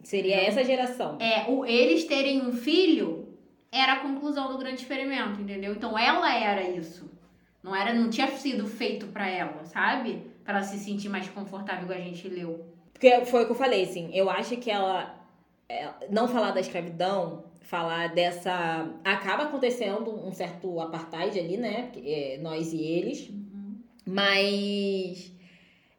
Seria 0.03 0.35
essa 0.35 0.63
geração. 0.63 1.17
É, 1.19 1.49
o, 1.49 1.65
eles 1.65 2.03
terem 2.03 2.41
um 2.41 2.51
filho 2.51 3.25
era 3.71 3.93
a 3.93 3.99
conclusão 4.01 4.51
do 4.51 4.57
grande 4.57 4.81
experimento, 4.81 5.41
entendeu? 5.41 5.73
Então 5.73 5.97
ela 5.97 6.33
era 6.33 6.61
isso. 6.63 7.09
Não 7.63 7.75
era, 7.75 7.93
não 7.93 8.09
tinha 8.09 8.27
sido 8.27 8.67
feito 8.67 9.07
pra 9.07 9.27
ela, 9.27 9.65
sabe? 9.65 10.21
Pra 10.43 10.57
ela 10.57 10.63
se 10.63 10.77
sentir 10.77 11.09
mais 11.09 11.27
confortável, 11.29 11.85
igual 11.85 11.97
a 11.97 12.01
gente 12.01 12.27
leu. 12.27 12.63
Porque 12.93 13.25
foi 13.25 13.41
o 13.41 13.45
que 13.47 13.51
eu 13.53 13.55
falei, 13.55 13.83
assim. 13.83 14.11
Eu 14.13 14.29
acho 14.29 14.55
que 14.57 14.69
ela. 14.69 15.19
é, 15.67 15.89
não 16.11 16.27
falar 16.27 16.51
da 16.51 16.59
escravidão, 16.59 17.44
falar 17.65 18.13
dessa. 18.13 18.93
Acaba 19.03 19.43
acontecendo 19.43 20.09
um 20.25 20.31
certo 20.31 20.79
apartheid 20.79 21.37
ali, 21.39 21.57
né? 21.57 21.91
É, 22.03 22.37
nós 22.41 22.71
e 22.73 22.81
eles. 22.81 23.29
Mas 24.05 25.31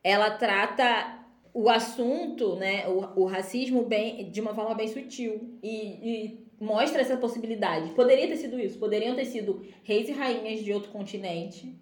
ela 0.02 0.30
trata 0.30 1.18
o 1.52 1.68
assunto, 1.68 2.54
né, 2.56 2.86
o, 2.86 3.22
o 3.22 3.24
racismo 3.24 3.82
bem, 3.82 4.30
de 4.30 4.40
uma 4.40 4.54
forma 4.54 4.74
bem 4.74 4.86
sutil 4.88 5.58
e, 5.62 5.70
e 5.70 6.46
mostra 6.60 7.00
essa 7.00 7.16
possibilidade. 7.16 7.90
Poderia 7.94 8.28
ter 8.28 8.36
sido 8.36 8.60
isso, 8.60 8.78
poderiam 8.78 9.16
ter 9.16 9.24
sido 9.24 9.64
reis 9.82 10.08
e 10.08 10.12
rainhas 10.12 10.62
de 10.62 10.72
outro 10.72 10.90
continente 10.90 11.74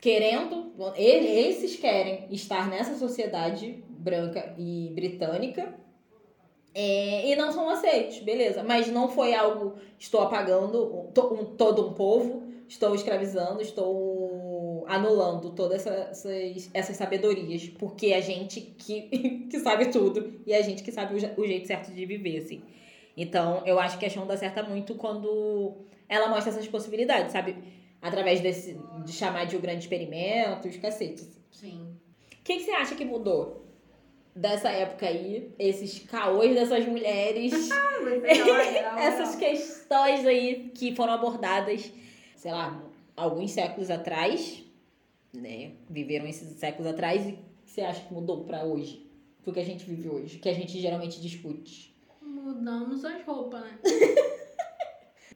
querendo, 0.00 0.72
ele- 0.96 1.26
esses 1.26 1.74
querem 1.76 2.26
estar 2.30 2.70
nessa 2.70 2.94
sociedade 2.96 3.82
branca 3.88 4.54
e 4.56 4.92
britânica 4.94 5.74
é, 6.80 7.28
e 7.28 7.34
não 7.36 7.50
são 7.50 7.68
aceitos, 7.68 8.20
beleza? 8.20 8.62
Mas 8.62 8.86
não 8.88 9.08
foi 9.08 9.34
algo 9.34 9.74
estou 9.98 10.20
apagando 10.20 10.76
um- 10.96 11.10
to- 11.12 11.34
um- 11.34 11.44
todo 11.56 11.86
um 11.88 11.92
povo, 11.92 12.42
estou 12.68 12.94
escravizando, 12.94 13.60
estou 13.60 14.84
anulando 14.86 15.50
todas 15.50 15.84
essa- 15.86 16.08
essas, 16.10 16.70
essas 16.72 16.96
sabedorias, 16.96 17.68
porque 17.78 18.12
a 18.12 18.20
gente 18.20 18.60
que, 18.60 19.02
que 19.50 19.58
sabe 19.60 19.86
tudo 19.86 20.40
e 20.46 20.54
a 20.54 20.62
gente 20.62 20.82
que 20.82 20.92
sabe 20.92 21.14
o, 21.14 21.40
o 21.40 21.46
jeito 21.46 21.66
certo 21.66 21.90
de 21.92 22.06
viver, 22.06 22.38
assim. 22.38 22.62
Então, 23.16 23.62
eu 23.66 23.80
acho 23.80 23.98
que 23.98 24.06
a 24.06 24.10
Shonda 24.10 24.34
acerta 24.34 24.62
muito 24.62 24.94
quando 24.94 25.74
ela 26.08 26.28
mostra 26.28 26.50
essas 26.52 26.68
possibilidades, 26.68 27.32
sabe? 27.32 27.56
Através 28.00 28.40
desse, 28.40 28.78
de 29.04 29.12
chamar 29.12 29.46
de 29.46 29.56
o 29.56 29.60
grande 29.60 29.80
experimento, 29.80 30.68
os 30.68 30.76
cacetes. 30.76 31.28
Sim. 31.50 31.96
O 32.40 32.44
que, 32.44 32.56
que 32.58 32.62
você 32.64 32.70
acha 32.70 32.94
que 32.94 33.04
mudou 33.04 33.67
dessa 34.34 34.68
época 34.68 35.06
aí? 35.06 35.54
Esses 35.58 35.98
caôs 36.00 36.54
dessas 36.54 36.86
mulheres, 36.86 37.52
essas 38.98 39.36
questões 39.36 40.26
aí 40.26 40.70
que 40.74 40.94
foram 40.94 41.14
abordadas, 41.14 41.90
sei 42.36 42.52
lá, 42.52 42.82
alguns 43.16 43.50
séculos 43.50 43.90
atrás, 43.90 44.62
né? 45.32 45.72
Viveram 45.88 46.26
esses 46.26 46.48
séculos 46.58 46.86
atrás 46.86 47.26
e 47.26 47.38
você 47.64 47.82
acha 47.82 48.04
que 48.04 48.14
mudou 48.14 48.44
pra 48.44 48.64
hoje? 48.64 49.06
Pro 49.42 49.52
que 49.52 49.60
a 49.60 49.64
gente 49.64 49.84
vive 49.84 50.08
hoje, 50.08 50.38
que 50.38 50.48
a 50.48 50.54
gente 50.54 50.78
geralmente 50.80 51.20
discute. 51.20 51.94
Mudamos 52.20 53.04
as 53.04 53.22
roupas, 53.24 53.62
né? 53.62 53.78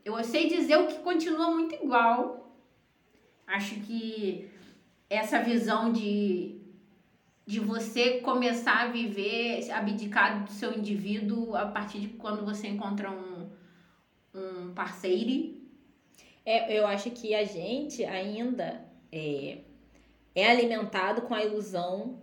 Eu 0.04 0.22
sei 0.24 0.48
dizer 0.48 0.76
o 0.76 0.88
que 0.88 0.98
continua 0.98 1.50
muito 1.50 1.74
igual. 1.76 2.52
Acho 3.46 3.76
que 3.80 4.50
essa 5.08 5.40
visão 5.40 5.92
de, 5.92 6.60
de 7.46 7.58
você 7.58 8.20
começar 8.20 8.82
a 8.82 8.88
viver, 8.88 9.70
abdicar 9.70 10.44
do 10.44 10.52
seu 10.52 10.72
indivíduo 10.72 11.56
a 11.56 11.66
partir 11.66 12.00
de 12.00 12.08
quando 12.08 12.44
você 12.44 12.68
encontra 12.68 13.10
um, 13.10 13.50
um 14.34 14.72
parceiro. 14.72 15.60
É, 16.44 16.78
eu 16.78 16.86
acho 16.86 17.10
que 17.10 17.34
a 17.34 17.44
gente 17.44 18.04
ainda 18.04 18.84
é, 19.10 19.58
é 20.34 20.50
alimentado 20.50 21.22
com 21.22 21.34
a 21.34 21.44
ilusão 21.44 22.20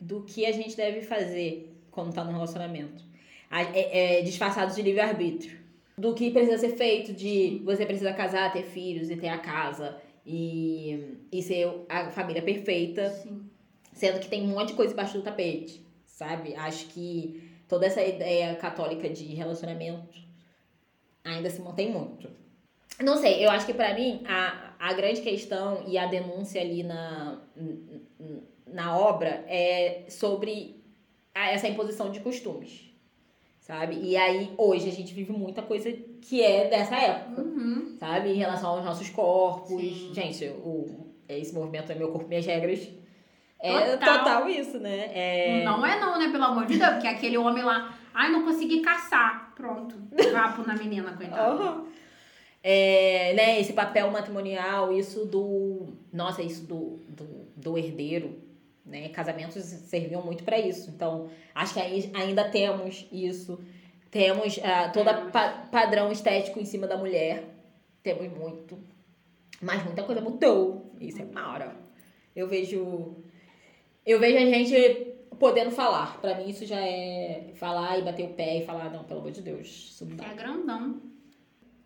do 0.00 0.22
que 0.22 0.44
a 0.46 0.52
gente 0.52 0.76
deve 0.76 1.02
fazer 1.02 1.74
quando 1.90 2.12
tá 2.12 2.24
no 2.24 2.32
relacionamento. 2.32 3.04
É, 3.50 4.18
é 4.18 4.22
disfarçado 4.22 4.74
de 4.74 4.82
livre-arbítrio. 4.82 5.58
Do 5.96 6.12
que 6.12 6.30
precisa 6.30 6.58
ser 6.58 6.76
feito, 6.76 7.12
de 7.12 7.62
você 7.64 7.86
precisa 7.86 8.12
casar, 8.12 8.52
ter 8.52 8.64
filhos 8.64 9.10
e 9.10 9.16
ter 9.16 9.28
a 9.28 9.38
casa 9.38 9.96
e, 10.26 11.18
e 11.30 11.40
ser 11.40 11.68
a 11.88 12.10
família 12.10 12.42
perfeita, 12.42 13.10
Sim. 13.10 13.48
Sendo 13.94 14.20
que 14.20 14.28
tem 14.28 14.42
um 14.42 14.48
monte 14.48 14.68
de 14.68 14.74
coisa 14.74 14.92
embaixo 14.92 15.16
do 15.16 15.22
tapete, 15.24 15.80
sabe? 16.04 16.54
Acho 16.54 16.86
que 16.88 17.50
toda 17.66 17.86
essa 17.86 18.02
ideia 18.02 18.54
católica 18.56 19.08
de 19.08 19.24
relacionamento 19.34 20.18
ainda 21.24 21.48
se 21.48 21.62
mantém 21.62 21.90
muito. 21.90 22.28
Não 23.00 23.16
sei, 23.16 23.44
eu 23.44 23.50
acho 23.50 23.64
que 23.66 23.72
pra 23.74 23.94
mim 23.94 24.22
a, 24.26 24.74
a 24.78 24.92
grande 24.92 25.20
questão 25.22 25.82
e 25.88 25.96
a 25.96 26.06
denúncia 26.06 26.60
ali 26.60 26.82
na, 26.82 27.40
na 28.66 28.96
obra 28.96 29.44
é 29.48 30.04
sobre 30.08 30.82
essa 31.34 31.66
imposição 31.66 32.10
de 32.10 32.20
costumes, 32.20 32.88
sabe? 33.58 33.96
E 34.00 34.16
aí 34.16 34.52
hoje 34.56 34.88
a 34.88 34.92
gente 34.92 35.12
vive 35.12 35.32
muita 35.32 35.62
coisa 35.62 35.90
que 36.20 36.42
é 36.42 36.68
dessa 36.68 36.96
época, 36.96 37.42
Uhum. 37.42 37.96
sabe? 37.98 38.30
Em 38.30 38.34
relação 38.36 38.70
aos 38.76 38.84
nossos 38.84 39.08
corpos. 39.10 39.68
Sim. 39.80 40.14
Gente, 40.14 40.44
o, 40.46 41.08
esse 41.28 41.52
movimento 41.54 41.90
é 41.90 41.94
meu 41.96 42.12
corpo, 42.12 42.28
minhas 42.28 42.46
regras. 42.46 42.88
É 43.66 43.96
Total. 43.96 44.18
total, 44.18 44.48
isso, 44.48 44.78
né? 44.78 45.10
É... 45.14 45.64
Não 45.64 45.84
é 45.86 45.98
não, 45.98 46.18
né? 46.18 46.28
Pelo 46.30 46.44
amor 46.44 46.66
de 46.66 46.76
Deus, 46.78 46.92
porque 46.92 47.06
aquele 47.08 47.38
homem 47.38 47.64
lá, 47.64 47.96
ai, 48.12 48.30
não 48.30 48.44
consegui 48.44 48.80
caçar. 48.80 49.52
Pronto. 49.54 49.94
Vapo 50.32 50.66
na 50.66 50.74
menina, 50.74 51.12
coitada. 51.16 51.42
Aham. 51.62 51.86
É, 52.62 53.34
né, 53.34 53.60
esse 53.60 53.72
papel 53.74 54.10
matrimonial, 54.10 54.92
isso 54.92 55.24
do. 55.26 55.88
Nossa, 56.12 56.42
isso 56.42 56.64
do, 56.66 56.98
do, 57.08 57.24
do 57.56 57.78
herdeiro, 57.78 58.38
né? 58.86 59.08
Casamentos 59.10 59.62
serviam 59.64 60.22
muito 60.22 60.44
para 60.44 60.58
isso. 60.58 60.90
Então, 60.90 61.28
acho 61.54 61.74
que 61.74 61.80
ainda 62.14 62.44
temos 62.50 63.06
isso. 63.12 63.60
Temos 64.10 64.58
ah, 64.62 64.88
todo 64.90 65.30
pa- 65.30 65.66
padrão 65.70 66.10
estético 66.10 66.58
em 66.58 66.64
cima 66.64 66.86
da 66.86 66.96
mulher. 66.96 67.44
Temos 68.02 68.30
muito. 68.32 68.78
Mas 69.60 69.82
muita 69.84 70.02
coisa 70.02 70.20
mudou. 70.20 70.90
Isso 71.00 71.20
é 71.20 71.24
mara. 71.24 71.74
Eu 72.34 72.48
vejo. 72.48 73.16
Eu 74.06 74.20
vejo 74.20 74.36
a 74.36 74.40
gente 74.40 75.14
podendo 75.38 75.70
falar. 75.70 76.20
Pra 76.20 76.34
mim, 76.36 76.48
isso 76.48 76.64
já 76.66 76.80
é 76.80 77.50
falar 77.54 77.98
e 77.98 78.02
bater 78.02 78.24
o 78.26 78.30
pé 78.34 78.58
e 78.58 78.64
falar, 78.64 78.90
não, 78.90 79.04
pelo 79.04 79.20
amor 79.20 79.32
de 79.32 79.40
Deus, 79.42 79.66
isso 79.66 80.04
não 80.04 80.16
dá. 80.16 80.26
É 80.26 80.34
grandão. 80.34 81.00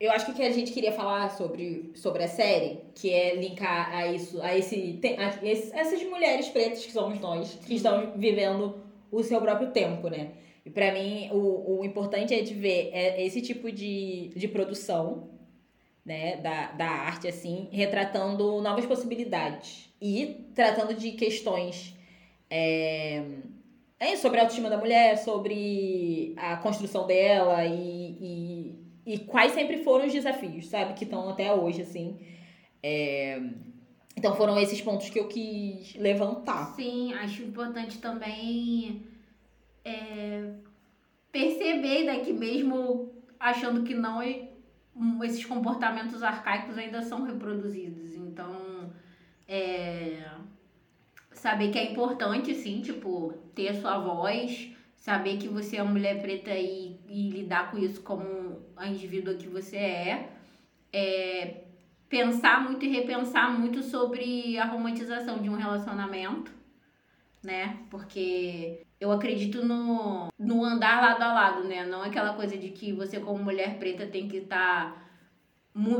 Eu 0.00 0.12
acho 0.12 0.26
que 0.26 0.30
o 0.30 0.34
que 0.34 0.42
a 0.42 0.50
gente 0.52 0.70
queria 0.72 0.92
falar 0.92 1.28
sobre, 1.36 1.90
sobre 1.96 2.22
a 2.22 2.28
série, 2.28 2.78
que 2.94 3.10
é 3.12 3.34
linkar 3.34 3.92
a 3.92 4.06
isso, 4.12 4.40
a 4.40 4.56
esse, 4.56 5.00
a 5.18 5.44
esse- 5.44 5.74
essas 5.74 6.00
mulheres 6.04 6.48
pretas 6.48 6.84
que 6.86 6.92
somos 6.92 7.18
nós, 7.18 7.58
que 7.66 7.74
estão 7.74 8.12
vivendo 8.16 8.80
o 9.10 9.22
seu 9.24 9.40
próprio 9.40 9.70
tempo, 9.72 10.08
né? 10.08 10.30
E 10.64 10.70
pra 10.70 10.92
mim, 10.92 11.28
o, 11.32 11.80
o 11.80 11.84
importante 11.84 12.32
é 12.32 12.42
de 12.42 12.54
ver 12.54 12.90
é 12.92 13.24
esse 13.26 13.40
tipo 13.42 13.72
de, 13.72 14.28
de 14.36 14.46
produção, 14.46 15.30
né, 16.04 16.36
da, 16.36 16.72
da 16.72 16.86
arte, 16.86 17.26
assim, 17.26 17.68
retratando 17.72 18.60
novas 18.62 18.86
possibilidades 18.86 19.90
e 20.00 20.46
tratando 20.54 20.94
de 20.94 21.10
questões 21.12 21.94
é, 22.50 23.24
é 24.00 24.16
sobre 24.16 24.38
a 24.38 24.42
autoestima 24.42 24.70
da 24.70 24.78
mulher, 24.78 25.16
sobre 25.18 26.34
a 26.36 26.56
construção 26.56 27.06
dela 27.06 27.64
e, 27.64 28.74
e, 29.06 29.14
e 29.14 29.18
quais 29.20 29.52
sempre 29.52 29.82
foram 29.84 30.06
os 30.06 30.12
desafios, 30.12 30.68
sabe? 30.68 30.94
Que 30.94 31.04
estão 31.04 31.28
até 31.30 31.52
hoje, 31.52 31.82
assim. 31.82 32.18
É, 32.82 33.40
Então 34.16 34.34
foram 34.36 34.58
esses 34.58 34.80
pontos 34.80 35.10
que 35.10 35.18
eu 35.18 35.28
quis 35.28 35.94
levantar. 35.96 36.74
Sim, 36.74 37.12
acho 37.14 37.42
importante 37.42 37.98
também 37.98 39.02
é, 39.84 40.52
perceber 41.32 42.04
né, 42.04 42.20
que 42.20 42.32
mesmo 42.32 43.12
achando 43.38 43.82
que 43.84 43.94
não, 43.94 44.22
e- 44.22 44.48
um, 44.96 45.22
esses 45.22 45.44
comportamentos 45.44 46.22
arcaicos 46.22 46.76
ainda 46.76 47.02
são 47.02 47.22
reproduzidos. 47.24 48.14
Então, 48.16 48.92
é, 49.46 50.24
saber 51.38 51.70
que 51.70 51.78
é 51.78 51.90
importante, 51.90 52.54
sim, 52.54 52.80
tipo, 52.80 53.32
ter 53.54 53.68
a 53.68 53.80
sua 53.80 53.98
voz, 53.98 54.70
saber 54.96 55.38
que 55.38 55.48
você 55.48 55.76
é 55.76 55.82
uma 55.82 55.92
mulher 55.92 56.20
preta 56.20 56.50
e, 56.50 56.98
e 57.08 57.30
lidar 57.30 57.70
com 57.70 57.78
isso 57.78 58.02
como 58.02 58.60
a 58.76 58.86
indivídua 58.86 59.34
que 59.34 59.46
você 59.46 59.76
é. 59.76 60.28
É, 60.92 61.64
pensar 62.08 62.62
muito 62.62 62.84
e 62.84 62.88
repensar 62.88 63.50
muito 63.58 63.82
sobre 63.82 64.58
a 64.58 64.64
romantização 64.64 65.38
de 65.38 65.48
um 65.48 65.56
relacionamento, 65.56 66.50
né? 67.42 67.78
Porque 67.90 68.84
eu 69.00 69.12
acredito 69.12 69.64
no, 69.64 70.28
no 70.38 70.64
andar 70.64 71.00
lado 71.00 71.22
a 71.22 71.32
lado, 71.32 71.64
né? 71.64 71.86
Não 71.86 72.02
aquela 72.02 72.34
coisa 72.34 72.56
de 72.56 72.70
que 72.70 72.92
você, 72.92 73.20
como 73.20 73.44
mulher 73.44 73.78
preta, 73.78 74.06
tem 74.06 74.26
que 74.26 74.38
estar 74.38 75.08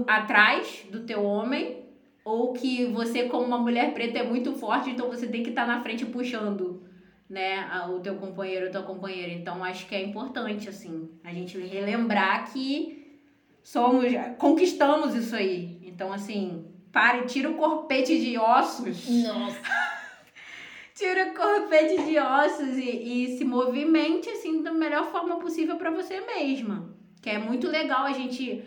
atrás 0.07 0.87
do 0.90 1.05
teu 1.05 1.22
homem, 1.22 1.88
ou 2.28 2.52
que 2.52 2.84
você, 2.84 3.22
como 3.24 3.46
uma 3.46 3.56
mulher 3.56 3.94
preta, 3.94 4.18
é 4.18 4.22
muito 4.22 4.52
forte, 4.52 4.90
então 4.90 5.08
você 5.08 5.26
tem 5.26 5.42
que 5.42 5.48
estar 5.48 5.66
na 5.66 5.80
frente 5.80 6.04
puxando. 6.04 6.86
Né, 7.28 7.68
o 7.90 8.00
teu 8.00 8.14
companheiro, 8.14 8.68
a 8.68 8.70
tua 8.70 8.82
companheira. 8.82 9.30
Então, 9.30 9.62
acho 9.62 9.86
que 9.86 9.94
é 9.94 10.02
importante, 10.02 10.66
assim, 10.66 11.10
a 11.22 11.30
gente 11.30 11.58
relembrar 11.58 12.50
que 12.50 13.20
somos, 13.62 14.06
conquistamos 14.38 15.14
isso 15.14 15.36
aí. 15.36 15.78
Então, 15.82 16.10
assim, 16.10 16.64
pare, 16.90 17.26
tira 17.26 17.50
o 17.50 17.54
corpete 17.54 18.18
de 18.18 18.38
ossos. 18.38 19.06
Nossa. 19.08 19.60
Tira 20.94 21.30
o 21.30 21.34
corpete 21.34 22.02
de 22.02 22.18
ossos 22.18 22.76
e, 22.76 23.24
e 23.24 23.38
se 23.38 23.44
movimente, 23.44 24.28
assim, 24.30 24.62
da 24.62 24.72
melhor 24.72 25.12
forma 25.12 25.36
possível 25.36 25.76
pra 25.76 25.90
você 25.90 26.20
mesma. 26.22 26.92
Que 27.22 27.30
é 27.30 27.38
muito 27.38 27.68
legal 27.68 28.04
a 28.04 28.12
gente 28.12 28.64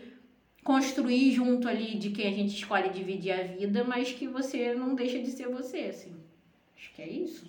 construir 0.64 1.32
junto 1.32 1.68
ali 1.68 1.96
de 1.98 2.10
quem 2.10 2.28
a 2.28 2.36
gente 2.36 2.54
escolhe 2.54 2.90
dividir 2.90 3.32
a 3.32 3.42
vida, 3.42 3.84
mas 3.84 4.12
que 4.12 4.26
você 4.26 4.74
não 4.74 4.94
deixa 4.94 5.18
de 5.18 5.30
ser 5.30 5.48
você, 5.48 5.78
assim. 5.90 6.14
Acho 6.76 6.92
que 6.94 7.02
é 7.02 7.08
isso. 7.08 7.46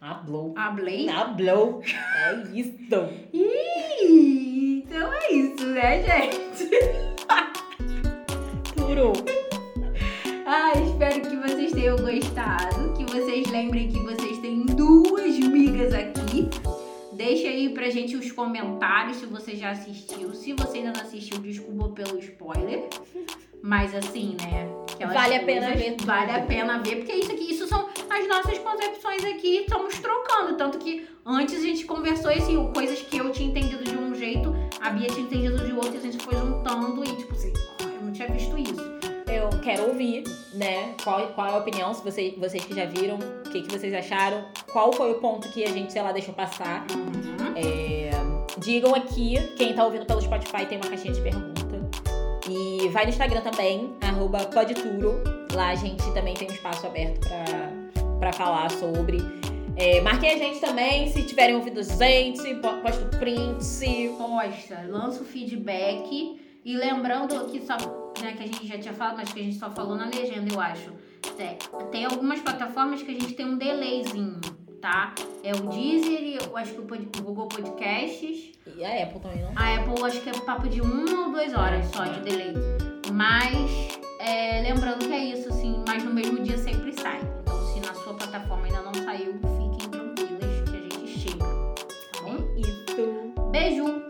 Hablou. 0.00 0.54
Hablei? 0.56 1.08
Hablou. 1.08 1.82
É 1.82 2.34
isso. 2.56 2.76
Ih, 3.32 4.82
então 4.84 5.12
é 5.12 5.32
isso, 5.32 5.66
né, 5.66 6.02
gente? 6.02 6.70
Puro. 8.76 9.12
Ah, 10.46 10.72
espero 10.78 11.22
que 11.22 11.36
vocês 11.36 11.72
tenham 11.72 11.96
gostado. 11.96 12.92
Que 12.94 13.04
vocês 13.06 13.50
lembrem 13.50 13.88
que 13.88 13.98
vocês 14.00 14.15
Deixa 17.26 17.48
aí 17.48 17.68
pra 17.70 17.90
gente 17.90 18.14
os 18.14 18.30
comentários 18.30 19.16
se 19.16 19.26
você 19.26 19.56
já 19.56 19.72
assistiu. 19.72 20.32
Se 20.32 20.52
você 20.52 20.78
ainda 20.78 20.92
não 20.92 21.00
assistiu, 21.00 21.38
desculpa 21.38 21.88
pelo 21.88 22.20
spoiler. 22.20 22.88
Mas 23.60 23.92
assim, 23.96 24.36
né? 24.40 24.68
Vale 25.12 25.34
a 25.34 25.42
pena 25.42 25.74
ver. 25.74 25.96
Vale 26.04 26.30
a 26.30 26.42
pena 26.42 26.78
ver, 26.78 26.98
porque 26.98 27.12
isso 27.12 27.32
aqui, 27.32 27.50
isso 27.50 27.66
são 27.66 27.88
as 28.08 28.28
nossas 28.28 28.56
concepções 28.60 29.24
aqui, 29.24 29.56
estamos 29.56 29.98
trocando. 29.98 30.56
Tanto 30.56 30.78
que 30.78 31.04
antes 31.26 31.56
a 31.56 31.62
gente 31.62 31.84
conversou 31.84 32.30
e 32.30 32.34
assim, 32.34 32.72
coisas 32.72 33.02
que 33.02 33.16
eu 33.16 33.32
tinha 33.32 33.48
entendido 33.48 33.82
de 33.82 33.98
um 33.98 34.14
jeito, 34.14 34.54
a 34.80 34.90
Bia 34.90 35.08
tinha 35.08 35.26
entendido 35.26 35.66
de 35.66 35.72
outro, 35.72 35.96
e 35.96 35.98
a 35.98 36.02
gente 36.02 36.22
foi 36.22 36.36
juntando 36.36 37.02
e 37.02 37.16
tipo 37.16 37.32
assim, 37.32 37.52
"Ah, 37.80 37.90
eu 37.92 38.02
não 38.02 38.12
tinha 38.12 38.28
visto 38.28 38.56
isso. 38.56 38.95
Eu 39.26 39.48
quero 39.60 39.88
ouvir, 39.88 40.24
né? 40.54 40.94
Qual, 41.02 41.20
qual 41.28 41.46
é 41.48 41.50
a 41.50 41.56
opinião, 41.58 41.92
se 41.92 42.02
você, 42.02 42.34
vocês 42.38 42.64
que 42.64 42.74
já 42.74 42.84
viram, 42.86 43.16
o 43.18 43.50
que, 43.50 43.62
que 43.62 43.70
vocês 43.72 43.92
acharam, 43.92 44.44
qual 44.70 44.92
foi 44.92 45.10
o 45.12 45.14
ponto 45.16 45.48
que 45.48 45.64
a 45.64 45.68
gente, 45.68 45.92
sei 45.92 46.02
lá, 46.02 46.12
deixou 46.12 46.32
passar. 46.34 46.86
É, 47.56 48.10
digam 48.58 48.94
aqui, 48.94 49.36
quem 49.56 49.74
tá 49.74 49.84
ouvindo 49.84 50.06
pelo 50.06 50.20
Spotify 50.20 50.64
tem 50.66 50.78
uma 50.78 50.88
caixinha 50.88 51.12
de 51.12 51.20
pergunta. 51.20 51.56
E 52.48 52.88
vai 52.90 53.04
no 53.04 53.10
Instagram 53.10 53.40
também, 53.40 53.92
arroba 54.00 54.38
podturo. 54.46 55.20
Lá 55.52 55.68
a 55.70 55.74
gente 55.74 56.02
também 56.12 56.34
tem 56.34 56.48
um 56.48 56.52
espaço 56.52 56.86
aberto 56.86 57.20
pra, 57.20 58.18
pra 58.20 58.32
falar 58.32 58.70
sobre. 58.70 59.18
É, 59.76 60.00
marquem 60.00 60.30
a 60.30 60.38
gente 60.38 60.60
também, 60.60 61.10
se 61.10 61.22
tiverem 61.24 61.56
ouvido 61.56 61.82
gente, 61.82 62.54
po- 62.56 62.80
posta 62.82 63.04
o 63.04 63.18
print. 63.18 63.62
posta, 64.16 64.86
lança 64.88 65.22
o 65.22 65.24
feedback. 65.24 66.40
E 66.64 66.76
lembrando 66.76 67.46
que 67.46 67.60
só, 67.64 67.76
né, 68.20 68.32
que 68.32 68.42
a 68.42 68.46
gente 68.46 68.66
já 68.66 68.78
tinha 68.78 68.94
falado, 68.94 69.16
mas 69.16 69.32
que 69.32 69.40
a 69.40 69.42
gente 69.42 69.58
só 69.58 69.70
falou 69.70 69.96
na 69.96 70.06
legenda, 70.06 70.52
eu 70.52 70.60
acho. 70.60 70.92
É, 71.38 71.56
tem 71.90 72.04
algumas 72.04 72.40
plataformas 72.40 73.02
que 73.02 73.10
a 73.10 73.14
gente 73.14 73.34
tem 73.34 73.46
um 73.46 73.58
delayzinho, 73.58 74.40
tá? 74.80 75.14
É 75.42 75.52
o 75.52 75.68
Deezer, 75.68 76.42
eu 76.42 76.56
acho 76.56 76.72
que 76.74 76.80
o 76.80 77.22
Google 77.22 77.48
Podcasts. 77.48 78.52
E 78.76 78.84
a 78.84 79.02
Apple 79.02 79.20
também, 79.20 79.42
não? 79.42 79.52
A 79.56 79.74
Apple 79.74 80.04
acho 80.04 80.20
que 80.20 80.30
é 80.30 80.32
papo 80.32 80.68
de 80.68 80.80
uma 80.80 81.26
ou 81.26 81.32
duas 81.32 81.52
horas 81.52 81.86
só 81.86 82.04
de 82.04 82.20
delay. 82.20 82.54
Mas 83.12 83.98
é, 84.20 84.62
lembrando 84.62 85.06
que 85.06 85.12
é 85.12 85.24
isso, 85.24 85.48
assim, 85.48 85.82
mas 85.86 86.02
no 86.02 86.12
mesmo 86.12 86.42
dia 86.42 86.58
sempre 86.58 86.92
sai. 86.92 87.20
Então 87.42 87.60
se 87.72 87.80
na 87.80 87.94
sua 87.94 88.14
plataforma 88.14 88.66
ainda 88.66 88.82
não 88.82 88.94
saiu, 88.94 89.34
fiquem 89.34 89.90
tranquilas 89.90 90.70
que 90.70 90.76
a 90.76 90.80
gente 90.80 91.06
chega. 91.06 91.44
Tá 92.12 92.22
bom? 92.22 92.36
Isso. 92.56 93.50
Beijo! 93.50 93.86
Beijo. 93.86 94.05